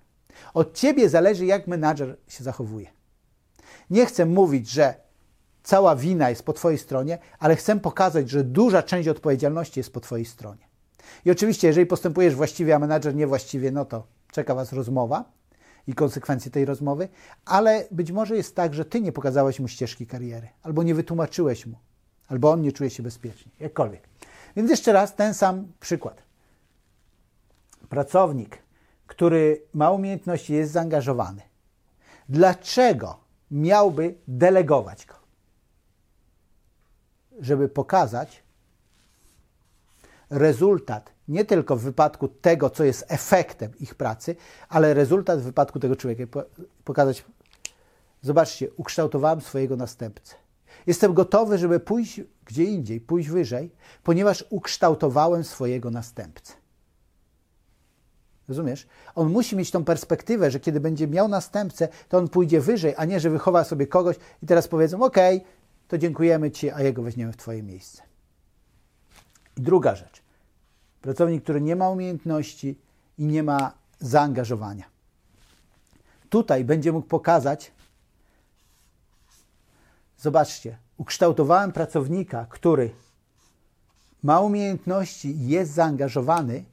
Od 0.54 0.74
ciebie 0.74 1.08
zależy, 1.08 1.46
jak 1.46 1.66
menadżer 1.66 2.16
się 2.28 2.44
zachowuje. 2.44 2.86
Nie 3.90 4.06
chcę 4.06 4.26
mówić, 4.26 4.70
że 4.70 4.94
cała 5.62 5.96
wina 5.96 6.30
jest 6.30 6.42
po 6.42 6.52
twojej 6.52 6.78
stronie, 6.78 7.18
ale 7.38 7.56
chcę 7.56 7.80
pokazać, 7.80 8.30
że 8.30 8.44
duża 8.44 8.82
część 8.82 9.08
odpowiedzialności 9.08 9.80
jest 9.80 9.92
po 9.92 10.00
twojej 10.00 10.24
stronie. 10.24 10.68
I 11.24 11.30
oczywiście, 11.30 11.66
jeżeli 11.66 11.86
postępujesz 11.86 12.34
właściwie, 12.34 12.74
a 12.74 12.78
menadżer 12.78 13.14
niewłaściwie, 13.14 13.70
no 13.70 13.84
to 13.84 14.17
czeka 14.38 14.54
was 14.54 14.72
rozmowa 14.72 15.24
i 15.86 15.94
konsekwencje 15.94 16.50
tej 16.50 16.64
rozmowy, 16.64 17.08
ale 17.44 17.88
być 17.90 18.12
może 18.12 18.36
jest 18.36 18.56
tak, 18.56 18.74
że 18.74 18.84
ty 18.84 19.00
nie 19.00 19.12
pokazałeś 19.12 19.60
mu 19.60 19.68
ścieżki 19.68 20.06
kariery, 20.06 20.48
albo 20.62 20.82
nie 20.82 20.94
wytłumaczyłeś 20.94 21.66
mu, 21.66 21.78
albo 22.28 22.50
on 22.50 22.60
nie 22.62 22.72
czuje 22.72 22.90
się 22.90 23.02
bezpiecznie, 23.02 23.52
jakkolwiek. 23.60 24.08
Więc 24.56 24.70
jeszcze 24.70 24.92
raz 24.92 25.14
ten 25.14 25.34
sam 25.34 25.72
przykład. 25.80 26.22
Pracownik, 27.88 28.58
który 29.06 29.62
ma 29.74 29.90
umiejętności, 29.90 30.52
jest 30.52 30.72
zaangażowany. 30.72 31.42
Dlaczego 32.28 33.20
miałby 33.50 34.14
delegować 34.28 35.06
go? 35.06 35.14
Żeby 37.40 37.68
pokazać 37.68 38.42
rezultat 40.30 41.12
nie 41.28 41.44
tylko 41.44 41.76
w 41.76 41.82
wypadku 41.82 42.28
tego, 42.28 42.70
co 42.70 42.84
jest 42.84 43.04
efektem 43.08 43.72
ich 43.80 43.94
pracy, 43.94 44.36
ale 44.68 44.94
rezultat 44.94 45.40
w 45.40 45.44
wypadku 45.44 45.80
tego 45.80 45.96
człowieka. 45.96 46.40
Pokazać, 46.84 47.24
zobaczcie, 48.22 48.68
ukształtowałem 48.76 49.40
swojego 49.40 49.76
następcę. 49.76 50.34
Jestem 50.86 51.14
gotowy, 51.14 51.58
żeby 51.58 51.80
pójść 51.80 52.20
gdzie 52.44 52.64
indziej, 52.64 53.00
pójść 53.00 53.28
wyżej, 53.28 53.70
ponieważ 54.02 54.44
ukształtowałem 54.50 55.44
swojego 55.44 55.90
następcę. 55.90 56.52
Rozumiesz? 58.48 58.86
On 59.14 59.32
musi 59.32 59.56
mieć 59.56 59.70
tą 59.70 59.84
perspektywę, 59.84 60.50
że 60.50 60.60
kiedy 60.60 60.80
będzie 60.80 61.08
miał 61.08 61.28
następcę, 61.28 61.88
to 62.08 62.18
on 62.18 62.28
pójdzie 62.28 62.60
wyżej, 62.60 62.94
a 62.96 63.04
nie, 63.04 63.20
że 63.20 63.30
wychowa 63.30 63.64
sobie 63.64 63.86
kogoś 63.86 64.16
i 64.42 64.46
teraz 64.46 64.68
powiedzą: 64.68 65.02
OK, 65.02 65.16
to 65.88 65.98
dziękujemy 65.98 66.50
Ci, 66.50 66.70
a 66.70 66.82
jego 66.82 67.02
weźmiemy 67.02 67.32
w 67.32 67.36
Twoje 67.36 67.62
miejsce. 67.62 68.07
I 69.58 69.60
druga 69.60 69.94
rzecz. 69.94 70.22
Pracownik, 71.02 71.42
który 71.42 71.60
nie 71.60 71.76
ma 71.76 71.90
umiejętności 71.90 72.78
i 73.18 73.24
nie 73.24 73.42
ma 73.42 73.72
zaangażowania. 74.00 74.84
Tutaj 76.30 76.64
będzie 76.64 76.92
mógł 76.92 77.08
pokazać, 77.08 77.72
zobaczcie, 80.18 80.78
ukształtowałem 80.96 81.72
pracownika, 81.72 82.46
który 82.50 82.90
ma 84.22 84.40
umiejętności 84.40 85.28
i 85.28 85.48
jest 85.48 85.72
zaangażowany, 85.72 86.64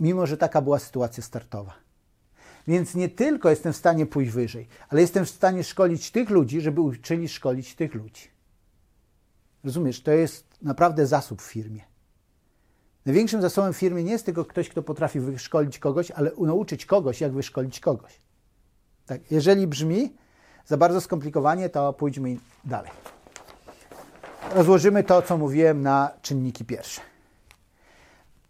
mimo 0.00 0.26
że 0.26 0.36
taka 0.36 0.62
była 0.62 0.78
sytuacja 0.78 1.22
startowa. 1.22 1.74
Więc 2.66 2.94
nie 2.94 3.08
tylko 3.08 3.50
jestem 3.50 3.72
w 3.72 3.76
stanie 3.76 4.06
pójść 4.06 4.32
wyżej, 4.32 4.68
ale 4.88 5.00
jestem 5.00 5.24
w 5.24 5.30
stanie 5.30 5.64
szkolić 5.64 6.10
tych 6.10 6.30
ludzi, 6.30 6.60
żeby 6.60 6.80
uczyli 6.80 7.28
szkolić 7.28 7.74
tych 7.74 7.94
ludzi. 7.94 8.28
Rozumiesz, 9.64 10.02
to 10.02 10.10
jest 10.10 10.53
naprawdę 10.64 11.06
zasób 11.06 11.42
w 11.42 11.44
firmie. 11.44 11.84
Największym 13.06 13.42
zasobem 13.42 13.72
w 13.72 13.76
firmie 13.76 14.04
nie 14.04 14.12
jest 14.12 14.24
tylko 14.24 14.44
ktoś, 14.44 14.68
kto 14.68 14.82
potrafi 14.82 15.20
wyszkolić 15.20 15.78
kogoś, 15.78 16.10
ale 16.10 16.30
nauczyć 16.38 16.86
kogoś, 16.86 17.20
jak 17.20 17.32
wyszkolić 17.32 17.80
kogoś. 17.80 18.20
Tak, 19.06 19.30
jeżeli 19.30 19.66
brzmi 19.66 20.16
za 20.66 20.76
bardzo 20.76 21.00
skomplikowanie, 21.00 21.68
to 21.68 21.92
pójdźmy 21.92 22.36
dalej. 22.64 22.90
Rozłożymy 24.54 25.04
to, 25.04 25.22
co 25.22 25.38
mówiłem, 25.38 25.82
na 25.82 26.10
czynniki 26.22 26.64
pierwsze. 26.64 27.00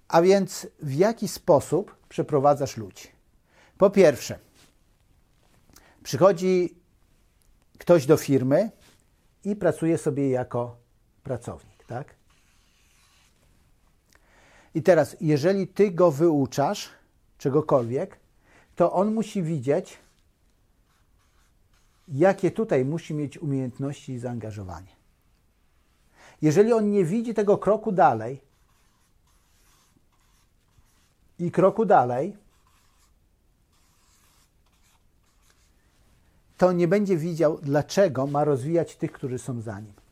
A 0.08 0.22
więc 0.22 0.66
w 0.82 0.94
jaki 0.94 1.28
sposób 1.28 1.96
przeprowadzasz 2.08 2.76
ludzi? 2.76 3.08
Po 3.78 3.90
pierwsze, 3.90 4.38
przychodzi 6.02 6.76
ktoś 7.78 8.06
do 8.06 8.16
firmy 8.16 8.70
i 9.44 9.56
pracuje 9.56 9.98
sobie 9.98 10.30
jako 10.30 10.76
pracownik, 11.22 11.73
tak? 11.94 12.14
I 14.74 14.82
teraz, 14.82 15.16
jeżeli 15.20 15.68
ty 15.68 15.90
go 15.90 16.10
wyuczasz 16.10 16.90
czegokolwiek, 17.38 18.18
to 18.76 18.92
on 18.92 19.14
musi 19.14 19.42
widzieć, 19.42 19.98
jakie 22.08 22.50
tutaj 22.50 22.84
musi 22.84 23.14
mieć 23.14 23.38
umiejętności 23.38 24.12
i 24.12 24.18
zaangażowanie. 24.18 24.96
Jeżeli 26.42 26.72
on 26.72 26.90
nie 26.90 27.04
widzi 27.04 27.34
tego 27.34 27.58
kroku 27.58 27.92
dalej 27.92 28.40
i 31.38 31.50
kroku 31.50 31.84
dalej, 31.84 32.36
to 36.58 36.72
nie 36.72 36.88
będzie 36.88 37.16
widział, 37.16 37.58
dlaczego 37.62 38.26
ma 38.26 38.44
rozwijać 38.44 38.96
tych, 38.96 39.12
którzy 39.12 39.38
są 39.38 39.60
za 39.60 39.80
nim. 39.80 40.03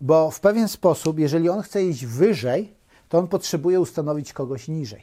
Bo 0.00 0.30
w 0.30 0.40
pewien 0.40 0.68
sposób, 0.68 1.18
jeżeli 1.18 1.48
on 1.48 1.62
chce 1.62 1.84
iść 1.84 2.06
wyżej, 2.06 2.74
to 3.08 3.18
on 3.18 3.28
potrzebuje 3.28 3.80
ustanowić 3.80 4.32
kogoś 4.32 4.68
niżej. 4.68 5.02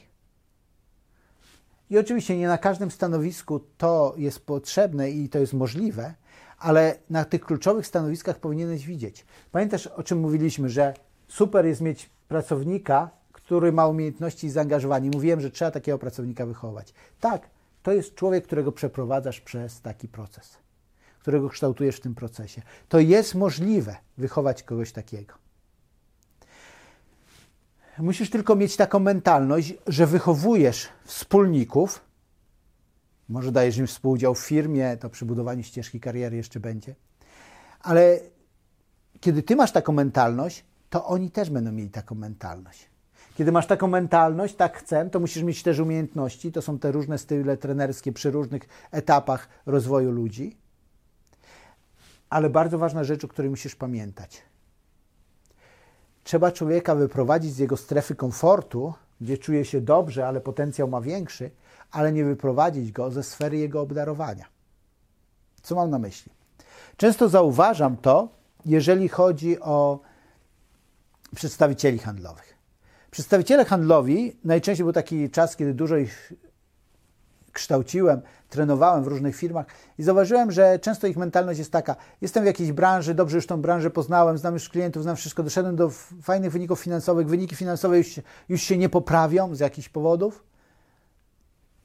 I 1.90 1.98
oczywiście 1.98 2.38
nie 2.38 2.48
na 2.48 2.58
każdym 2.58 2.92
stanowisku 2.92 3.60
to 3.78 4.14
jest 4.18 4.46
potrzebne 4.46 5.12
i 5.12 5.30
to 5.30 5.40
jest 5.40 5.54
możliwe, 5.54 6.14
ale 6.58 6.98
na 7.10 7.25
tych 7.25 7.42
kluczowych 7.42 7.88
stanowiskach 7.88 8.40
powinieneś 8.40 8.86
widzieć. 8.86 9.25
Pamiętasz, 9.52 9.88
o 9.88 10.04
czym 10.04 10.20
mówiliśmy, 10.20 10.70
że 10.70 10.94
super 11.28 11.66
jest 11.66 11.82
mieć 11.82 12.10
pracownika, 12.28 13.10
który 13.32 13.72
ma 13.72 13.88
umiejętności 13.88 14.48
i 14.48 14.50
zaangażowanie. 14.50 15.10
Mówiłem, 15.14 15.42
że 15.42 15.52
trzeba 15.52 15.72
takiego 15.72 15.98
pracownika 15.98 16.46
wychować. 16.46 16.94
Tak, 17.20 17.50
to 17.84 17.92
jest 17.92 18.16
człowiek, 18.16 18.44
którego 18.44 18.72
przeprowadzasz 18.72 19.42
przez 19.42 19.82
taki 19.82 20.08
proces, 20.08 20.58
którego 21.25 21.50
kształtujesz 21.50 21.98
w 21.98 22.00
tym 22.00 22.15
procesie. 22.15 22.62
To 22.89 23.00
jest 23.00 23.36
możliwe 23.36 23.96
wychować 24.17 24.63
kogoś 24.63 24.91
takiego. 24.91 25.34
Musisz 28.00 28.29
tylko 28.29 28.55
mieć 28.55 28.77
taką 28.77 29.00
mentalność, 29.00 29.74
że 29.88 30.08
wychowujesz 30.08 30.89
wspólników, 31.03 32.01
może 33.29 33.51
dajesz 33.51 33.77
im 33.77 33.88
współudział 33.88 34.36
w 34.36 34.39
firmie, 34.39 34.98
to 34.98 35.10
przy 35.10 35.25
budowaniu 35.25 35.63
ścieżki 35.63 36.00
kariery 36.00 36.38
jeszcze 36.38 36.60
będzie, 36.60 36.96
ale 37.79 38.20
kiedy 39.20 39.44
ty 39.44 39.55
masz 39.55 39.72
taką 39.72 39.94
mentalność, 39.94 40.65
to 40.89 41.05
oni 41.05 41.32
też 41.32 41.50
będą 41.50 41.72
mieli 41.72 41.89
taką 41.89 42.15
mentalność. 42.15 42.89
Kiedy 43.38 43.51
masz 43.51 43.67
taką 43.67 43.88
mentalność, 43.88 44.55
tak 44.55 44.77
chcę, 44.77 45.10
to 45.10 45.20
musisz 45.20 45.44
mieć 45.44 45.63
też 45.63 45.79
umiejętności. 45.79 46.51
To 46.51 46.62
są 46.62 46.79
te 46.79 46.91
różne 46.91 47.17
style 47.17 47.58
trenerskie 47.58 48.12
przy 48.12 48.32
różnych 48.32 48.63
etapach 48.91 49.48
rozwoju 49.65 50.12
ludzi. 50.12 50.64
Ale 52.29 52.50
bardzo 52.50 52.77
ważna 52.77 53.03
rzecz, 53.03 53.24
o 53.24 53.27
której 53.27 53.50
musisz 53.50 53.75
pamiętać– 53.75 54.41
Trzeba 56.25 56.51
człowieka 56.51 56.96
wyprowadzić 56.96 57.53
z 57.53 57.58
jego 57.58 57.77
strefy 57.77 58.15
komfortu, 58.15 58.94
gdzie 59.22 59.38
czuje 59.38 59.65
się 59.65 59.82
dobrze, 59.82 60.27
ale 60.27 60.41
potencjał 60.41 60.88
ma 60.88 61.01
większy, 61.01 61.51
ale 61.91 62.12
nie 62.12 62.24
wyprowadzić 62.24 62.91
go 62.91 63.12
ze 63.12 63.24
sfery 63.24 63.58
jego 63.58 63.82
obdarowania. 63.82 64.46
Co 65.62 65.75
mam 65.75 65.89
na 65.89 66.00
myśli? 66.00 66.32
Często 66.98 67.29
zauważam 67.29 67.98
to, 67.98 68.29
jeżeli 68.65 69.10
chodzi 69.10 69.60
o 69.60 70.00
przedstawicieli 71.36 72.00
handlowych. 72.00 72.58
Przedstawiciele 73.12 73.65
handlowi, 73.65 74.38
najczęściej 74.44 74.84
był 74.84 74.94
taki 74.94 75.29
czas, 75.29 75.55
kiedy 75.55 75.74
dużo 75.74 75.98
ich 75.98 76.34
kształciłem, 77.55 78.21
trenowałem 78.50 79.03
w 79.03 79.07
różnych 79.07 79.35
firmach 79.35 79.65
i 79.97 80.03
zauważyłem, 80.03 80.51
że 80.51 80.79
często 80.79 81.07
ich 81.07 81.17
mentalność 81.17 81.59
jest 81.59 81.71
taka: 81.71 81.95
jestem 82.21 82.43
w 82.43 82.45
jakiejś 82.47 82.71
branży, 82.71 83.13
dobrze 83.13 83.38
już 83.38 83.47
tą 83.47 83.62
branżę 83.62 83.89
poznałem, 83.89 84.38
znam 84.38 84.53
już 84.53 84.69
klientów, 84.69 85.03
znam 85.03 85.15
wszystko, 85.15 85.43
doszedłem 85.43 85.75
do 85.75 85.89
fajnych 86.21 86.51
wyników 86.51 86.79
finansowych, 86.79 87.27
wyniki 87.27 87.55
finansowe 87.55 87.97
już, 87.97 88.19
już 88.50 88.62
się 88.62 88.77
nie 88.77 88.89
poprawią 88.89 89.55
z 89.55 89.59
jakichś 89.59 89.89
powodów, 89.89 90.43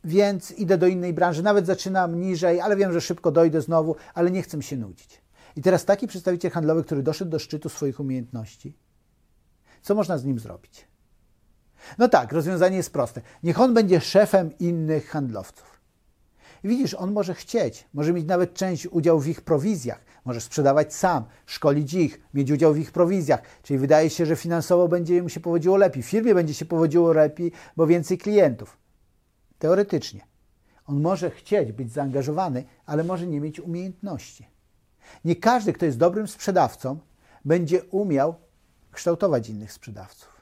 więc 0.05 0.51
idę 0.51 0.79
do 0.79 0.87
innej 0.87 1.13
branży, 1.13 1.43
nawet 1.43 1.67
zaczynam 1.67 2.21
niżej, 2.21 2.61
ale 2.61 2.77
wiem, 2.77 2.93
że 2.93 3.01
szybko 3.01 3.31
dojdę 3.31 3.61
znowu, 3.61 3.97
ale 4.15 4.31
nie 4.31 4.43
chcę 4.43 4.63
się 4.63 4.77
nudzić. 4.77 5.23
I 5.57 5.63
teraz 5.63 5.85
taki 5.85 6.07
przedstawiciel 6.07 6.51
handlowy, 6.51 6.85
który 6.85 7.03
doszedł 7.03 7.31
do 7.31 7.39
szczytu 7.39 7.69
swoich 7.69 8.01
umiejętności, 8.01 8.77
co 9.83 9.95
można 9.95 10.19
z 10.19 10.25
nim 10.25 10.39
zrobić? 10.39 10.90
No 11.99 12.09
tak, 12.09 12.33
rozwiązanie 12.33 12.77
jest 12.77 12.93
proste. 12.93 13.21
Niech 13.43 13.61
on 13.61 13.75
będzie 13.75 14.01
szefem 14.01 14.59
innych 14.59 15.09
handlowców. 15.09 15.81
I 16.65 16.69
widzisz, 16.69 16.95
on 16.95 17.13
może 17.13 17.35
chcieć, 17.35 17.89
może 17.95 18.13
mieć 18.13 18.27
nawet 18.27 18.55
część 18.55 18.87
udziału 18.87 19.21
w 19.21 19.29
ich 19.29 19.41
prowizjach, 19.41 20.05
może 20.25 20.41
sprzedawać 20.41 20.95
sam, 20.95 21.25
szkolić 21.47 21.95
ich, 21.95 22.21
mieć 22.35 22.51
udział 22.51 22.75
w 22.75 22.79
ich 22.79 22.93
prowizjach. 22.93 23.43
Czyli 23.63 23.79
wydaje 23.79 24.11
się, 24.11 24.27
że 24.27 24.37
finansowo 24.37 24.89
będzie 24.89 25.23
mu 25.23 25.29
się 25.29 25.41
powodziło 25.41 25.77
lepiej, 25.77 26.03
firmie 26.03 26.35
będzie 26.35 26.55
się 26.55 26.65
powodziło 26.65 27.13
lepiej, 27.13 27.53
bo 27.77 27.87
więcej 27.87 28.19
klientów. 28.19 28.77
Teoretycznie. 29.59 30.21
On 30.87 31.01
może 31.01 31.31
chcieć 31.31 31.73
być 31.73 31.93
zaangażowany, 31.93 32.65
ale 32.87 33.05
może 33.05 33.27
nie 33.27 33.41
mieć 33.41 33.61
umiejętności. 33.61 34.49
Nie 35.25 35.37
każdy, 35.37 35.73
kto 35.73 35.87
jest 35.87 35.99
dobrym 35.99 36.29
sprzedawcą, 36.29 36.99
będzie 37.45 37.85
umiał 37.85 38.35
kształtować 38.93 39.49
innych 39.49 39.73
sprzedawców. 39.73 40.40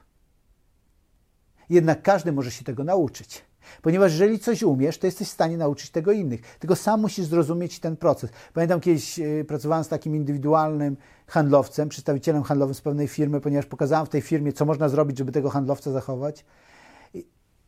Jednak 1.69 2.01
każdy 2.01 2.31
może 2.31 2.51
się 2.51 2.63
tego 2.63 2.83
nauczyć. 2.83 3.45
Ponieważ 3.81 4.11
jeżeli 4.11 4.39
coś 4.39 4.63
umiesz, 4.63 4.97
to 4.97 5.07
jesteś 5.07 5.27
w 5.27 5.31
stanie 5.31 5.57
nauczyć 5.57 5.91
tego 5.91 6.11
innych. 6.11 6.57
Tylko 6.59 6.75
sam 6.75 7.01
musisz 7.01 7.25
zrozumieć 7.25 7.79
ten 7.79 7.97
proces. 7.97 8.29
Pamiętam 8.53 8.79
kiedyś 8.79 9.17
yy, 9.17 9.45
pracowałem 9.45 9.83
z 9.83 9.87
takim 9.87 10.15
indywidualnym 10.15 10.97
handlowcem, 11.27 11.89
przedstawicielem 11.89 12.43
handlowym 12.43 12.75
z 12.75 12.81
pewnej 12.81 13.07
firmy, 13.07 13.41
ponieważ 13.41 13.65
pokazałem 13.65 14.05
w 14.05 14.09
tej 14.09 14.21
firmie, 14.21 14.53
co 14.53 14.65
można 14.65 14.89
zrobić, 14.89 15.17
żeby 15.17 15.31
tego 15.31 15.49
handlowca 15.49 15.91
zachować. 15.91 16.45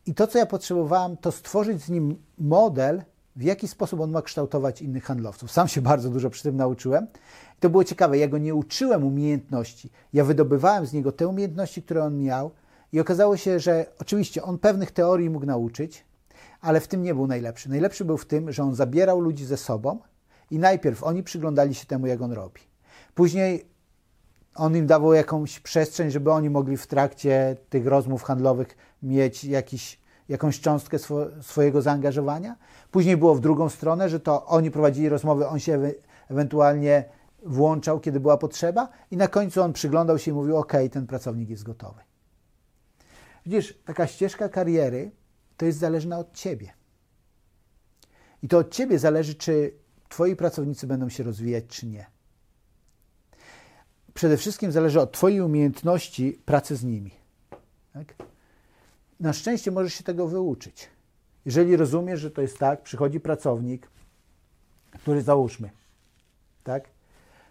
I 0.06 0.14
to, 0.14 0.26
co 0.26 0.38
ja 0.38 0.46
potrzebowałem, 0.46 1.16
to 1.16 1.32
stworzyć 1.32 1.82
z 1.82 1.88
nim 1.88 2.16
model, 2.38 3.02
w 3.36 3.42
jaki 3.42 3.68
sposób 3.68 4.00
on 4.00 4.10
ma 4.10 4.22
kształtować 4.22 4.82
innych 4.82 5.04
handlowców. 5.04 5.52
Sam 5.52 5.68
się 5.68 5.82
bardzo 5.82 6.10
dużo 6.10 6.30
przy 6.30 6.42
tym 6.42 6.56
nauczyłem. 6.56 7.06
I 7.56 7.60
to 7.60 7.70
było 7.70 7.84
ciekawe. 7.84 8.18
Ja 8.18 8.28
go 8.28 8.38
nie 8.38 8.54
uczyłem 8.54 9.04
umiejętności. 9.04 9.90
Ja 10.12 10.24
wydobywałem 10.24 10.86
z 10.86 10.92
niego 10.92 11.12
te 11.12 11.28
umiejętności, 11.28 11.82
które 11.82 12.04
on 12.04 12.18
miał. 12.18 12.50
I 12.92 13.00
okazało 13.00 13.36
się, 13.36 13.60
że 13.60 13.86
oczywiście 13.98 14.42
on 14.42 14.58
pewnych 14.58 14.90
teorii 14.90 15.30
mógł 15.30 15.46
nauczyć, 15.46 16.04
ale 16.60 16.80
w 16.80 16.88
tym 16.88 17.02
nie 17.02 17.14
był 17.14 17.26
najlepszy. 17.26 17.70
Najlepszy 17.70 18.04
był 18.04 18.16
w 18.16 18.26
tym, 18.26 18.52
że 18.52 18.62
on 18.62 18.74
zabierał 18.74 19.20
ludzi 19.20 19.44
ze 19.44 19.56
sobą 19.56 19.98
i 20.50 20.58
najpierw 20.58 21.04
oni 21.04 21.22
przyglądali 21.22 21.74
się 21.74 21.86
temu, 21.86 22.06
jak 22.06 22.22
on 22.22 22.32
robi. 22.32 22.60
Później 23.14 23.66
on 24.54 24.76
im 24.76 24.86
dawał 24.86 25.12
jakąś 25.12 25.60
przestrzeń, 25.60 26.10
żeby 26.10 26.32
oni 26.32 26.50
mogli 26.50 26.76
w 26.76 26.86
trakcie 26.86 27.56
tych 27.68 27.86
rozmów 27.86 28.22
handlowych 28.22 28.76
mieć 29.02 29.44
jakiś, 29.44 30.00
jakąś 30.28 30.60
cząstkę 30.60 30.98
swo, 30.98 31.26
swojego 31.40 31.82
zaangażowania. 31.82 32.56
Później 32.90 33.16
było 33.16 33.34
w 33.34 33.40
drugą 33.40 33.68
stronę, 33.68 34.08
że 34.08 34.20
to 34.20 34.46
oni 34.46 34.70
prowadzili 34.70 35.08
rozmowy, 35.08 35.48
on 35.48 35.58
się 35.58 35.74
ewe, 35.74 35.92
ewentualnie 36.30 37.04
włączał, 37.42 38.00
kiedy 38.00 38.20
była 38.20 38.36
potrzeba, 38.36 38.88
i 39.10 39.16
na 39.16 39.28
końcu 39.28 39.62
on 39.62 39.72
przyglądał 39.72 40.18
się 40.18 40.30
i 40.30 40.34
mówił: 40.34 40.56
OK, 40.56 40.72
ten 40.90 41.06
pracownik 41.06 41.50
jest 41.50 41.62
gotowy. 41.62 42.00
Widzisz, 43.46 43.74
taka 43.84 44.06
ścieżka 44.06 44.48
kariery 44.48 45.10
to 45.56 45.66
jest 45.66 45.78
zależna 45.78 46.18
od 46.18 46.32
ciebie. 46.32 46.72
I 48.42 48.48
to 48.48 48.58
od 48.58 48.70
ciebie 48.70 48.98
zależy, 48.98 49.34
czy 49.34 49.74
twoi 50.08 50.36
pracownicy 50.36 50.86
będą 50.86 51.08
się 51.08 51.22
rozwijać, 51.22 51.64
czy 51.68 51.86
nie. 51.86 52.06
Przede 54.14 54.36
wszystkim 54.36 54.72
zależy 54.72 55.00
od 55.00 55.12
twojej 55.12 55.40
umiejętności 55.40 56.42
pracy 56.44 56.76
z 56.76 56.84
nimi. 56.84 57.10
Tak? 57.92 58.14
Na 59.20 59.32
szczęście 59.32 59.70
możesz 59.70 59.94
się 59.94 60.04
tego 60.04 60.28
wyuczyć. 60.28 60.88
Jeżeli 61.44 61.76
rozumiesz, 61.76 62.20
że 62.20 62.30
to 62.30 62.42
jest 62.42 62.58
tak, 62.58 62.82
przychodzi 62.82 63.20
pracownik, 63.20 63.88
który 64.90 65.22
załóżmy, 65.22 65.70
tak? 66.64 66.88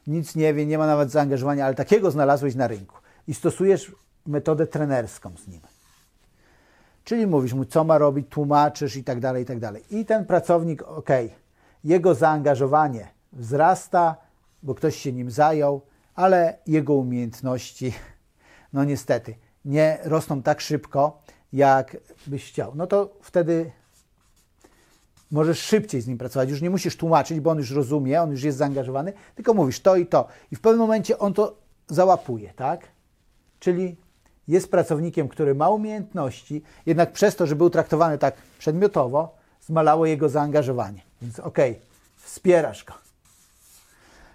Nic 0.08 0.36
nie 0.36 0.54
wie, 0.54 0.66
nie 0.66 0.78
ma 0.78 0.88
nawet 0.88 1.12
zaangażowania, 1.12 1.66
ale 1.66 1.76
takiego 1.76 2.12
znalazłeś 2.12 2.56
na 2.56 2.68
rynku 2.68 2.98
i 3.28 3.34
stosujesz 3.34 3.92
metodę 4.26 4.68
trenerską 4.68 5.38
z 5.38 5.48
nim. 5.48 5.62
Czyli 7.04 7.28
mówisz 7.28 7.54
mu, 7.54 7.66
co 7.66 7.84
ma 7.84 7.98
robić, 7.98 8.28
tłumaczysz 8.30 8.96
i 8.96 9.04
tak 9.04 9.20
dalej, 9.20 9.44
i 9.44 9.46
tak 9.46 9.60
dalej. 9.60 9.84
I 9.92 10.06
ten 10.06 10.26
pracownik, 10.26 10.84
ok, 10.84 11.10
jego 11.84 12.16
zaangażowanie 12.16 13.08
wzrasta, 13.34 14.16
bo 14.64 14.76
ktoś 14.76 14.96
się 14.96 15.14
nim 15.14 15.32
zajął, 15.32 15.82
ale 16.16 16.58
jego 16.68 16.94
umiejętności, 16.94 17.94
no 18.74 18.84
niestety, 18.84 19.36
nie 19.66 19.98
rosną 20.04 20.42
tak 20.42 20.62
szybko, 20.62 21.22
jak 21.54 21.98
byś 22.28 22.50
chciał. 22.50 22.72
No 22.76 22.88
to 22.88 23.10
wtedy 23.22 23.72
możesz 25.32 25.60
szybciej 25.60 26.02
z 26.02 26.08
nim 26.08 26.18
pracować. 26.18 26.50
Już 26.50 26.62
nie 26.62 26.70
musisz 26.70 26.98
tłumaczyć, 26.98 27.40
bo 27.40 27.52
on 27.52 27.58
już 27.58 27.72
rozumie, 27.72 28.22
on 28.22 28.32
już 28.32 28.44
jest 28.44 28.58
zaangażowany, 28.58 29.14
tylko 29.36 29.54
mówisz 29.54 29.80
to 29.80 29.96
i 29.96 30.06
to. 30.06 30.28
I 30.52 30.56
w 30.56 30.62
pewnym 30.62 30.80
momencie 30.80 31.20
on 31.20 31.34
to 31.34 31.56
załapuje, 31.88 32.54
tak? 32.54 32.88
Czyli 33.60 33.96
jest 34.52 34.72
pracownikiem, 34.72 35.28
który 35.28 35.56
ma 35.56 35.70
umiejętności, 35.70 36.64
jednak 36.86 37.12
przez 37.12 37.36
to, 37.36 37.48
że 37.48 37.56
był 37.56 37.70
traktowany 37.70 38.18
tak 38.18 38.36
przedmiotowo, 38.60 39.36
zmalało 39.62 40.06
jego 40.06 40.30
zaangażowanie. 40.30 41.02
Więc 41.22 41.40
okej, 41.40 41.72
okay, 41.72 41.84
wspierasz 42.18 42.84
go. 42.84 42.94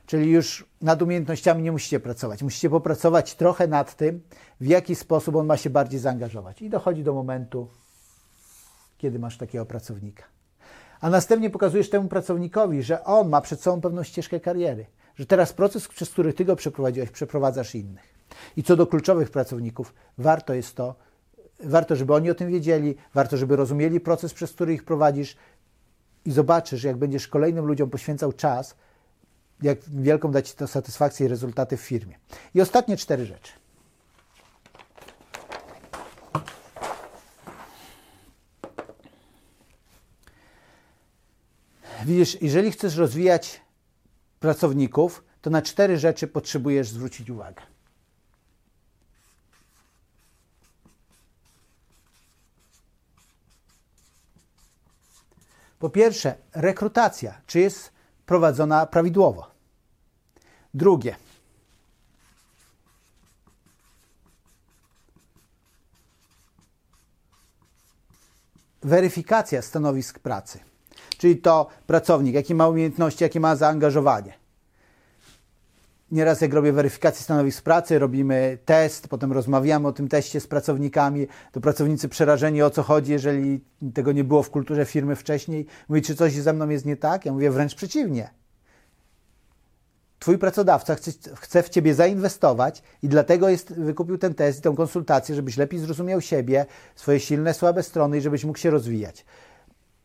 Czyli 0.07 0.31
już 0.31 0.67
nad 0.83 1.03
umiejętnościami 1.03 1.63
nie 1.63 1.73
musicie 1.73 2.01
pracować. 2.01 2.43
Musicie 2.43 2.71
popracować 2.71 3.35
trochę 3.35 3.67
nad 3.69 3.97
tym, 3.97 4.21
w 4.61 4.67
jaki 4.67 4.95
sposób 4.95 5.37
on 5.37 5.47
ma 5.47 5.57
się 5.57 5.71
bardziej 5.71 6.01
zaangażować. 6.01 6.63
I 6.63 6.71
dochodzi 6.71 7.05
do 7.05 7.15
momentu, 7.15 7.69
kiedy 8.99 9.19
masz 9.19 9.37
takiego 9.39 9.67
pracownika. 9.67 10.25
A 11.01 11.11
następnie 11.11 11.51
pokazujesz 11.51 11.91
temu 11.91 12.09
pracownikowi, 12.09 12.83
że 12.83 13.05
on 13.05 13.29
ma 13.29 13.41
przed 13.41 13.61
sobą 13.61 13.81
pewną 13.81 14.03
ścieżkę 14.03 14.41
kariery, 14.41 14.87
że 15.17 15.27
teraz 15.27 15.53
proces, 15.53 15.89
przez 15.89 16.11
który 16.11 16.33
ty 16.33 16.45
go 16.45 16.57
przeprowadziłeś, 16.57 17.11
przeprowadzasz 17.11 17.75
innych. 17.75 18.16
I 18.57 18.63
co 18.63 18.77
do 18.77 18.87
kluczowych 18.87 19.31
pracowników, 19.31 19.95
warto 20.19 20.55
jest 20.55 20.77
to, 20.77 20.95
warto, 21.61 21.97
żeby 21.97 22.15
oni 22.15 22.31
o 22.31 22.35
tym 22.35 22.51
wiedzieli, 22.51 22.95
warto, 23.15 23.37
żeby 23.37 23.57
rozumieli 23.57 24.01
proces, 24.01 24.35
przez 24.35 24.53
który 24.53 24.75
ich 24.75 24.85
prowadzisz 24.85 25.37
i 26.25 26.33
zobaczysz, 26.33 26.85
jak 26.85 26.97
będziesz 26.97 27.29
kolejnym 27.29 27.67
ludziom 27.67 27.91
poświęcał 27.91 28.33
czas, 28.33 28.77
jak 29.63 29.79
wielką 29.89 30.31
da 30.31 30.43
Ci 30.43 30.55
to 30.55 30.67
satysfakcję 30.67 31.27
i 31.27 31.29
rezultaty 31.29 31.77
w 31.77 31.81
firmie. 31.81 32.19
I 32.55 32.61
ostatnie 32.61 32.97
cztery 32.97 33.27
rzeczy. 33.27 33.53
Widzisz, 42.05 42.43
jeżeli 42.43 42.73
chcesz 42.73 42.97
rozwijać 42.97 43.61
pracowników, 44.41 45.25
to 45.43 45.51
na 45.51 45.63
cztery 45.63 45.99
rzeczy 45.99 46.29
potrzebujesz 46.29 46.89
zwrócić 46.89 47.31
uwagę. 47.31 47.63
Po 55.79 55.91
pierwsze, 55.91 56.35
rekrutacja. 56.55 57.41
Czy 57.47 57.61
jest 57.61 57.93
prowadzona 58.27 58.87
prawidłowo? 58.87 59.47
Drugie. 60.75 61.17
Weryfikacja 68.83 69.63
stanowisk 69.63 70.19
pracy. 70.19 70.61
Czyli 71.19 71.37
to 71.37 71.69
pracownik, 71.87 72.35
jakie 72.35 72.55
ma 72.55 72.69
umiejętności, 72.69 73.25
jakie 73.25 73.41
ma 73.41 73.57
zaangażowanie 73.57 74.46
Nieraz 76.11 76.41
jak 76.41 76.53
robię 76.53 76.73
weryfikację 76.73 77.23
stanowisk 77.23 77.63
pracy, 77.63 77.99
robimy 77.99 78.59
test, 78.65 79.09
potem 79.09 79.33
rozmawiamy 79.33 79.89
o 79.89 79.93
tym 79.93 80.09
teście 80.09 80.41
z 80.41 80.47
pracownikami, 80.47 81.27
to 81.53 81.61
pracownicy 81.61 82.09
przerażeni 82.09 82.63
o 82.63 82.71
co 82.71 82.83
chodzi, 82.83 83.13
jeżeli 83.13 83.61
tego 83.95 84.13
nie 84.13 84.25
było 84.25 84.43
w 84.43 84.51
kulturze 84.51 84.85
firmy 84.85 85.17
wcześniej. 85.17 85.67
Mówi, 85.89 86.03
czy 86.03 86.15
coś 86.15 86.33
ze 86.33 86.53
mną 86.53 86.69
jest 86.69 86.85
nie 86.85 86.97
tak? 86.97 87.25
Ja 87.25 87.33
mówię 87.33 87.51
wręcz 87.51 87.75
przeciwnie. 87.75 88.31
Twój 90.19 90.39
pracodawca 90.39 90.95
chce, 90.95 91.11
chce 91.35 91.63
w 91.63 91.69
ciebie 91.69 91.95
zainwestować 91.95 92.83
i 93.03 93.09
dlatego 93.09 93.49
jest, 93.49 93.73
wykupił 93.73 94.19
ten 94.19 94.35
test 94.35 94.59
i 94.59 94.63
tę 94.63 94.75
konsultację, 94.77 95.35
żebyś 95.35 95.57
lepiej 95.57 95.81
zrozumiał 95.81 96.21
siebie, 96.21 96.67
swoje 96.97 97.21
silne, 97.21 97.55
słabe 97.55 97.83
strony 97.83 98.19
i 98.19 98.21
żebyś 98.21 98.45
mógł 98.45 98.59
się 98.59 98.71
rozwijać. 98.71 99.25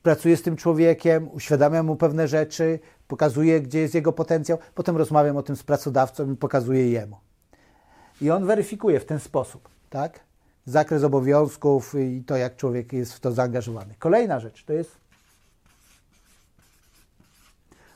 Pracuję 0.04 0.38
z 0.38 0.42
tym 0.42 0.56
człowiekiem, 0.56 1.30
uświadamiam 1.32 1.86
mu 1.86 1.96
pewne 1.96 2.28
rzeczy, 2.28 2.80
pokazuję, 3.08 3.62
gdzie 3.62 3.80
jest 3.80 3.96
jego 3.96 4.14
potencjał, 4.14 4.58
potem 4.76 4.98
rozmawiam 4.98 5.38
o 5.38 5.44
tym 5.44 5.56
z 5.56 5.64
pracodawcą 5.64 6.32
i 6.32 6.36
pokazuję 6.36 6.90
jemu. 6.90 7.18
I 8.22 8.32
on 8.32 8.46
weryfikuje 8.46 9.00
w 9.00 9.06
ten 9.06 9.20
sposób, 9.20 9.70
tak? 9.90 10.20
Zakres 10.66 11.04
obowiązków 11.04 11.96
i 11.96 12.24
to, 12.24 12.38
jak 12.38 12.56
człowiek 12.56 12.94
jest 12.94 13.14
w 13.14 13.20
to 13.20 13.32
zaangażowany. 13.32 13.96
Kolejna 14.00 14.40
rzecz 14.40 14.66
to 14.66 14.74
jest 14.74 14.92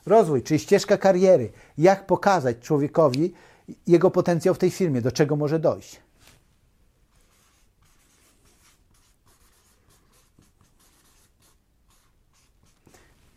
rozwój, 0.06 0.42
czyli 0.42 0.60
ścieżka 0.60 0.96
kariery. 0.96 1.52
Jak 1.78 2.06
pokazać 2.06 2.58
człowiekowi 2.58 3.34
jego 3.86 4.10
potencjał 4.10 4.54
w 4.54 4.58
tej 4.58 4.70
firmie, 4.70 5.02
do 5.02 5.12
czego 5.12 5.36
może 5.36 5.58
dojść. 5.58 6.05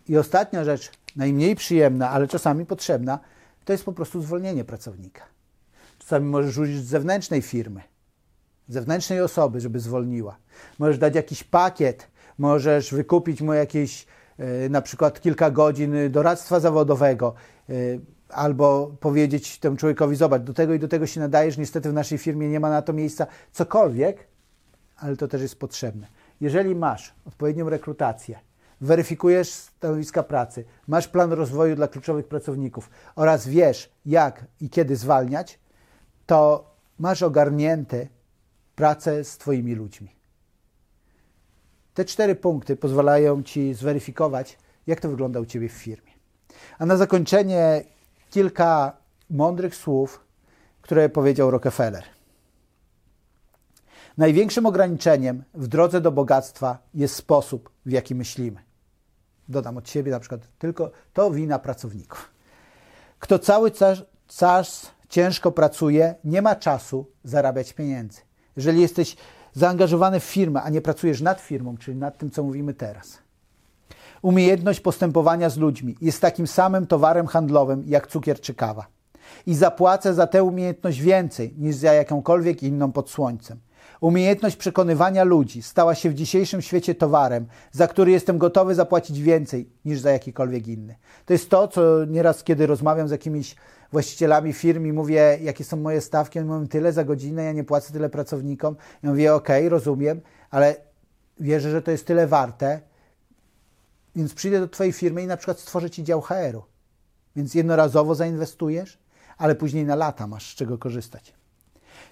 I 0.10 0.18
ostatnia 0.18 0.64
rzecz, 0.64 0.92
najmniej 1.16 1.56
przyjemna, 1.56 2.10
ale 2.10 2.28
czasami 2.28 2.66
potrzebna, 2.66 3.20
to 3.66 3.74
jest 3.74 3.86
po 3.86 3.94
prostu 3.94 4.22
zwolnienie 4.22 4.64
pracownika. 4.64 5.24
Czasami 6.00 6.26
możesz 6.26 6.58
użyć 6.58 6.86
zewnętrznej 6.86 7.42
firmy, 7.42 7.82
zewnętrznej 8.68 9.22
osoby, 9.22 9.62
żeby 9.62 9.80
zwolniła. 9.80 10.38
Możesz 10.80 10.98
dać 10.98 11.16
jakiś 11.16 11.44
pakiet, 11.44 12.08
możesz 12.38 12.94
wykupić 12.94 13.42
mu 13.42 13.54
jakieś 13.54 14.06
e, 14.38 14.70
na 14.70 14.82
przykład 14.82 15.22
kilka 15.22 15.52
godzin 15.52 15.94
doradztwa 16.10 16.60
zawodowego, 16.60 17.34
e, 17.70 17.74
albo 18.30 18.96
powiedzieć 19.00 19.60
temu 19.60 19.78
człowiekowi, 19.78 20.16
zobacz, 20.16 20.42
do 20.42 20.54
tego 20.54 20.74
i 20.74 20.80
do 20.80 20.88
tego 20.88 21.08
się 21.08 21.20
nadajesz, 21.20 21.58
niestety 21.58 21.90
w 21.90 21.94
naszej 21.94 22.18
firmie 22.18 22.50
nie 22.50 22.60
ma 22.60 22.70
na 22.70 22.82
to 22.82 22.94
miejsca, 22.94 23.28
cokolwiek, 23.52 24.28
ale 24.98 25.18
to 25.18 25.28
też 25.28 25.42
jest 25.42 25.60
potrzebne. 25.60 26.08
Jeżeli 26.42 26.76
masz 26.76 27.14
odpowiednią 27.26 27.70
rekrutację, 27.70 28.40
weryfikujesz 28.82 29.50
stanowiska 29.50 30.24
pracy, 30.24 30.66
masz 30.88 31.08
plan 31.08 31.32
rozwoju 31.32 31.76
dla 31.76 31.88
kluczowych 31.88 32.28
pracowników 32.28 32.90
oraz 33.16 33.48
wiesz, 33.48 33.92
jak 34.06 34.46
i 34.62 34.70
kiedy 34.70 34.96
zwalniać, 34.96 35.60
to 36.26 36.70
masz 37.00 37.24
ogarnięte 37.24 38.08
pracę 38.76 39.24
z 39.24 39.38
Twoimi 39.38 39.76
ludźmi. 39.76 40.16
Te 41.94 42.06
cztery 42.06 42.36
punkty 42.36 42.76
pozwalają 42.76 43.44
Ci 43.44 43.74
zweryfikować, 43.74 44.58
jak 44.88 45.00
to 45.00 45.10
wygląda 45.10 45.40
u 45.40 45.46
Ciebie 45.46 45.70
w 45.70 45.72
firmie. 45.72 46.12
A 46.80 46.86
na 46.86 46.98
zakończenie 46.98 47.84
kilka 48.30 48.98
mądrych 49.30 49.76
słów, 49.76 50.26
które 50.82 51.10
powiedział 51.10 51.52
Rockefeller. 51.52 52.04
Największym 54.18 54.66
ograniczeniem 54.66 55.44
w 55.54 55.68
drodze 55.68 56.02
do 56.02 56.12
bogactwa 56.12 56.78
jest 56.94 57.16
sposób, 57.16 57.70
w 57.86 57.92
jaki 57.92 58.16
myślimy. 58.16 58.69
Dodam 59.50 59.78
od 59.78 59.90
siebie 59.90 60.12
na 60.12 60.20
przykład 60.20 60.42
tylko 60.60 60.92
to 61.14 61.32
wina 61.32 61.60
pracowników. 61.60 62.30
Kto 63.20 63.40
cały 63.40 63.72
czas 64.28 64.92
ciężko 65.10 65.52
pracuje, 65.52 66.16
nie 66.24 66.42
ma 66.42 66.56
czasu 66.56 67.06
zarabiać 67.24 67.74
pieniędzy. 67.74 68.22
Jeżeli 68.56 68.82
jesteś 68.82 69.16
zaangażowany 69.54 70.20
w 70.20 70.24
firmę, 70.24 70.62
a 70.62 70.70
nie 70.70 70.82
pracujesz 70.82 71.22
nad 71.22 71.42
firmą, 71.42 71.78
czyli 71.78 71.98
nad 71.98 72.18
tym, 72.18 72.32
co 72.32 72.44
mówimy 72.44 72.74
teraz. 72.74 73.18
Umiejętność 74.22 74.80
postępowania 74.80 75.50
z 75.50 75.58
ludźmi 75.58 75.96
jest 76.02 76.22
takim 76.22 76.48
samym 76.48 76.88
towarem 76.88 77.28
handlowym 77.28 77.84
jak 77.86 78.08
cukier 78.08 78.40
czy 78.40 78.54
kawa. 78.54 78.88
I 79.46 79.56
zapłacę 79.56 80.14
za 80.14 80.28
tę 80.28 80.44
umiejętność 80.44 81.02
więcej 81.02 81.54
niż 81.58 81.76
za 81.76 81.94
jakąkolwiek 81.94 82.64
inną 82.64 82.92
pod 82.92 83.10
słońcem. 83.10 83.60
Umiejętność 84.02 84.56
przekonywania 84.56 85.24
ludzi 85.24 85.62
stała 85.62 85.96
się 85.96 86.10
w 86.10 86.14
dzisiejszym 86.14 86.62
świecie 86.62 86.96
towarem, 86.96 87.46
za 87.72 87.88
który 87.88 88.12
jestem 88.12 88.38
gotowy 88.38 88.76
zapłacić 88.76 89.22
więcej 89.22 89.70
niż 89.86 90.00
za 90.00 90.12
jakikolwiek 90.12 90.68
inny. 90.68 90.96
To 91.26 91.34
jest 91.34 91.50
to, 91.50 91.68
co 91.68 92.06
nieraz, 92.06 92.44
kiedy 92.44 92.68
rozmawiam 92.68 93.08
z 93.08 93.12
jakimiś 93.12 93.56
właścicielami 93.92 94.54
firm 94.54 94.86
i 94.86 94.94
mówię, 94.94 95.38
jakie 95.42 95.64
są 95.64 95.78
moje 95.78 96.02
stawki, 96.02 96.40
oni 96.40 96.48
mówią 96.48 96.68
tyle 96.68 96.94
za 96.94 97.04
godzinę, 97.04 97.44
ja 97.44 97.52
nie 97.52 97.64
płacę 97.64 97.94
tyle 97.94 98.10
pracownikom. 98.10 98.76
Ja 99.04 99.10
mówię, 99.10 99.34
okej, 99.34 99.70
rozumiem, 99.70 100.22
ale 100.50 100.76
wierzę, 101.40 101.72
że 101.72 101.82
to 101.82 101.92
jest 101.92 102.08
tyle 102.08 102.28
warte, 102.28 102.80
więc 104.16 104.34
przyjdę 104.34 104.60
do 104.60 104.68
Twojej 104.68 104.94
firmy 104.94 105.24
i 105.24 105.28
na 105.28 105.38
przykład 105.38 105.60
stworzę 105.60 105.90
Ci 105.90 106.04
dział 106.04 106.22
HR-u. 106.22 106.64
Więc 107.36 107.56
jednorazowo 107.56 108.16
zainwestujesz, 108.16 109.00
ale 109.38 109.56
później 109.56 109.86
na 109.86 109.96
lata 109.96 110.28
masz 110.28 110.52
z 110.52 110.56
czego 110.56 110.78
korzystać. 110.78 111.34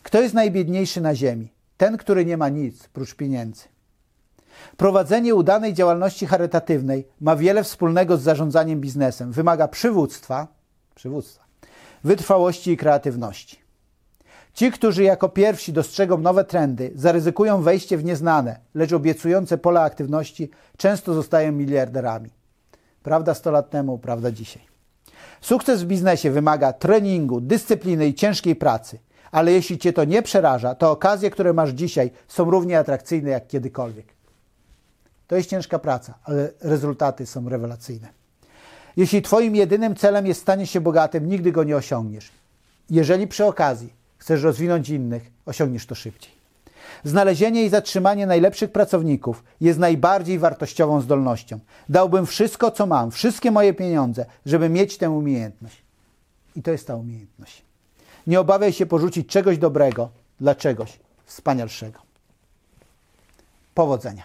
Kto 0.03 0.21
jest 0.21 0.33
najbiedniejszy 0.33 1.01
na 1.01 1.15
ziemi? 1.15 1.56
Ten, 1.77 1.97
który 1.97 2.25
nie 2.25 2.37
ma 2.37 2.49
nic 2.49 2.87
prócz 2.87 3.15
pieniędzy. 3.15 3.63
Prowadzenie 4.77 5.35
udanej 5.35 5.73
działalności 5.73 6.25
charytatywnej 6.25 7.07
ma 7.21 7.35
wiele 7.35 7.63
wspólnego 7.63 8.17
z 8.17 8.21
zarządzaniem 8.21 8.81
biznesem. 8.81 9.31
Wymaga 9.31 9.67
przywództwa, 9.67 10.47
przywództwa, 10.95 11.45
wytrwałości 12.03 12.71
i 12.71 12.77
kreatywności. 12.77 13.59
Ci, 14.53 14.71
którzy 14.71 15.03
jako 15.03 15.29
pierwsi 15.29 15.73
dostrzegą 15.73 16.17
nowe 16.17 16.43
trendy, 16.45 16.91
zaryzykują 16.95 17.61
wejście 17.61 17.97
w 17.97 18.03
nieznane, 18.03 18.59
lecz 18.73 18.93
obiecujące 18.93 19.57
pola 19.57 19.81
aktywności, 19.81 20.49
często 20.77 21.13
zostają 21.13 21.51
miliarderami. 21.51 22.29
Prawda 23.03 23.33
100 23.33 23.51
lat 23.51 23.69
temu, 23.69 23.97
prawda 23.97 24.31
dzisiaj. 24.31 24.63
Sukces 25.41 25.83
w 25.83 25.85
biznesie 25.85 26.31
wymaga 26.31 26.73
treningu, 26.73 27.41
dyscypliny 27.41 28.07
i 28.07 28.13
ciężkiej 28.13 28.55
pracy, 28.55 28.99
ale 29.31 29.51
jeśli 29.51 29.77
cię 29.77 29.93
to 29.93 30.03
nie 30.03 30.21
przeraża, 30.21 30.75
to 30.75 30.91
okazje, 30.91 31.29
które 31.29 31.53
masz 31.53 31.69
dzisiaj, 31.69 32.11
są 32.27 32.51
równie 32.51 32.79
atrakcyjne 32.79 33.29
jak 33.29 33.47
kiedykolwiek. 33.47 34.05
To 35.27 35.35
jest 35.35 35.49
ciężka 35.49 35.79
praca, 35.79 36.13
ale 36.23 36.49
rezultaty 36.61 37.25
są 37.25 37.49
rewelacyjne. 37.49 38.07
Jeśli 38.97 39.21
Twoim 39.21 39.55
jedynym 39.55 39.95
celem 39.95 40.27
jest 40.27 40.41
stanie 40.41 40.67
się 40.67 40.81
bogatym, 40.81 41.29
nigdy 41.29 41.51
go 41.51 41.63
nie 41.63 41.75
osiągniesz. 41.75 42.31
Jeżeli 42.89 43.27
przy 43.27 43.45
okazji 43.45 43.93
chcesz 44.17 44.43
rozwinąć 44.43 44.89
innych, 44.89 45.31
osiągniesz 45.45 45.85
to 45.85 45.95
szybciej. 45.95 46.37
Znalezienie 47.03 47.65
i 47.65 47.69
zatrzymanie 47.69 48.27
najlepszych 48.27 48.71
pracowników 48.71 49.43
jest 49.61 49.79
najbardziej 49.79 50.39
wartościową 50.39 51.01
zdolnością. 51.01 51.59
Dałbym 51.89 52.25
wszystko, 52.25 52.71
co 52.71 52.85
mam, 52.85 53.11
wszystkie 53.11 53.51
moje 53.51 53.73
pieniądze, 53.73 54.25
żeby 54.45 54.69
mieć 54.69 54.97
tę 54.97 55.09
umiejętność. 55.09 55.83
I 56.55 56.61
to 56.61 56.71
jest 56.71 56.87
ta 56.87 56.95
umiejętność. 56.95 57.66
Nie 58.27 58.39
obawiaj 58.39 58.73
się 58.73 58.85
porzucić 58.85 59.29
czegoś 59.29 59.57
dobrego 59.57 60.09
dla 60.39 60.55
czegoś 60.55 60.99
wspanialszego. 61.25 61.99
Powodzenia. 63.73 64.23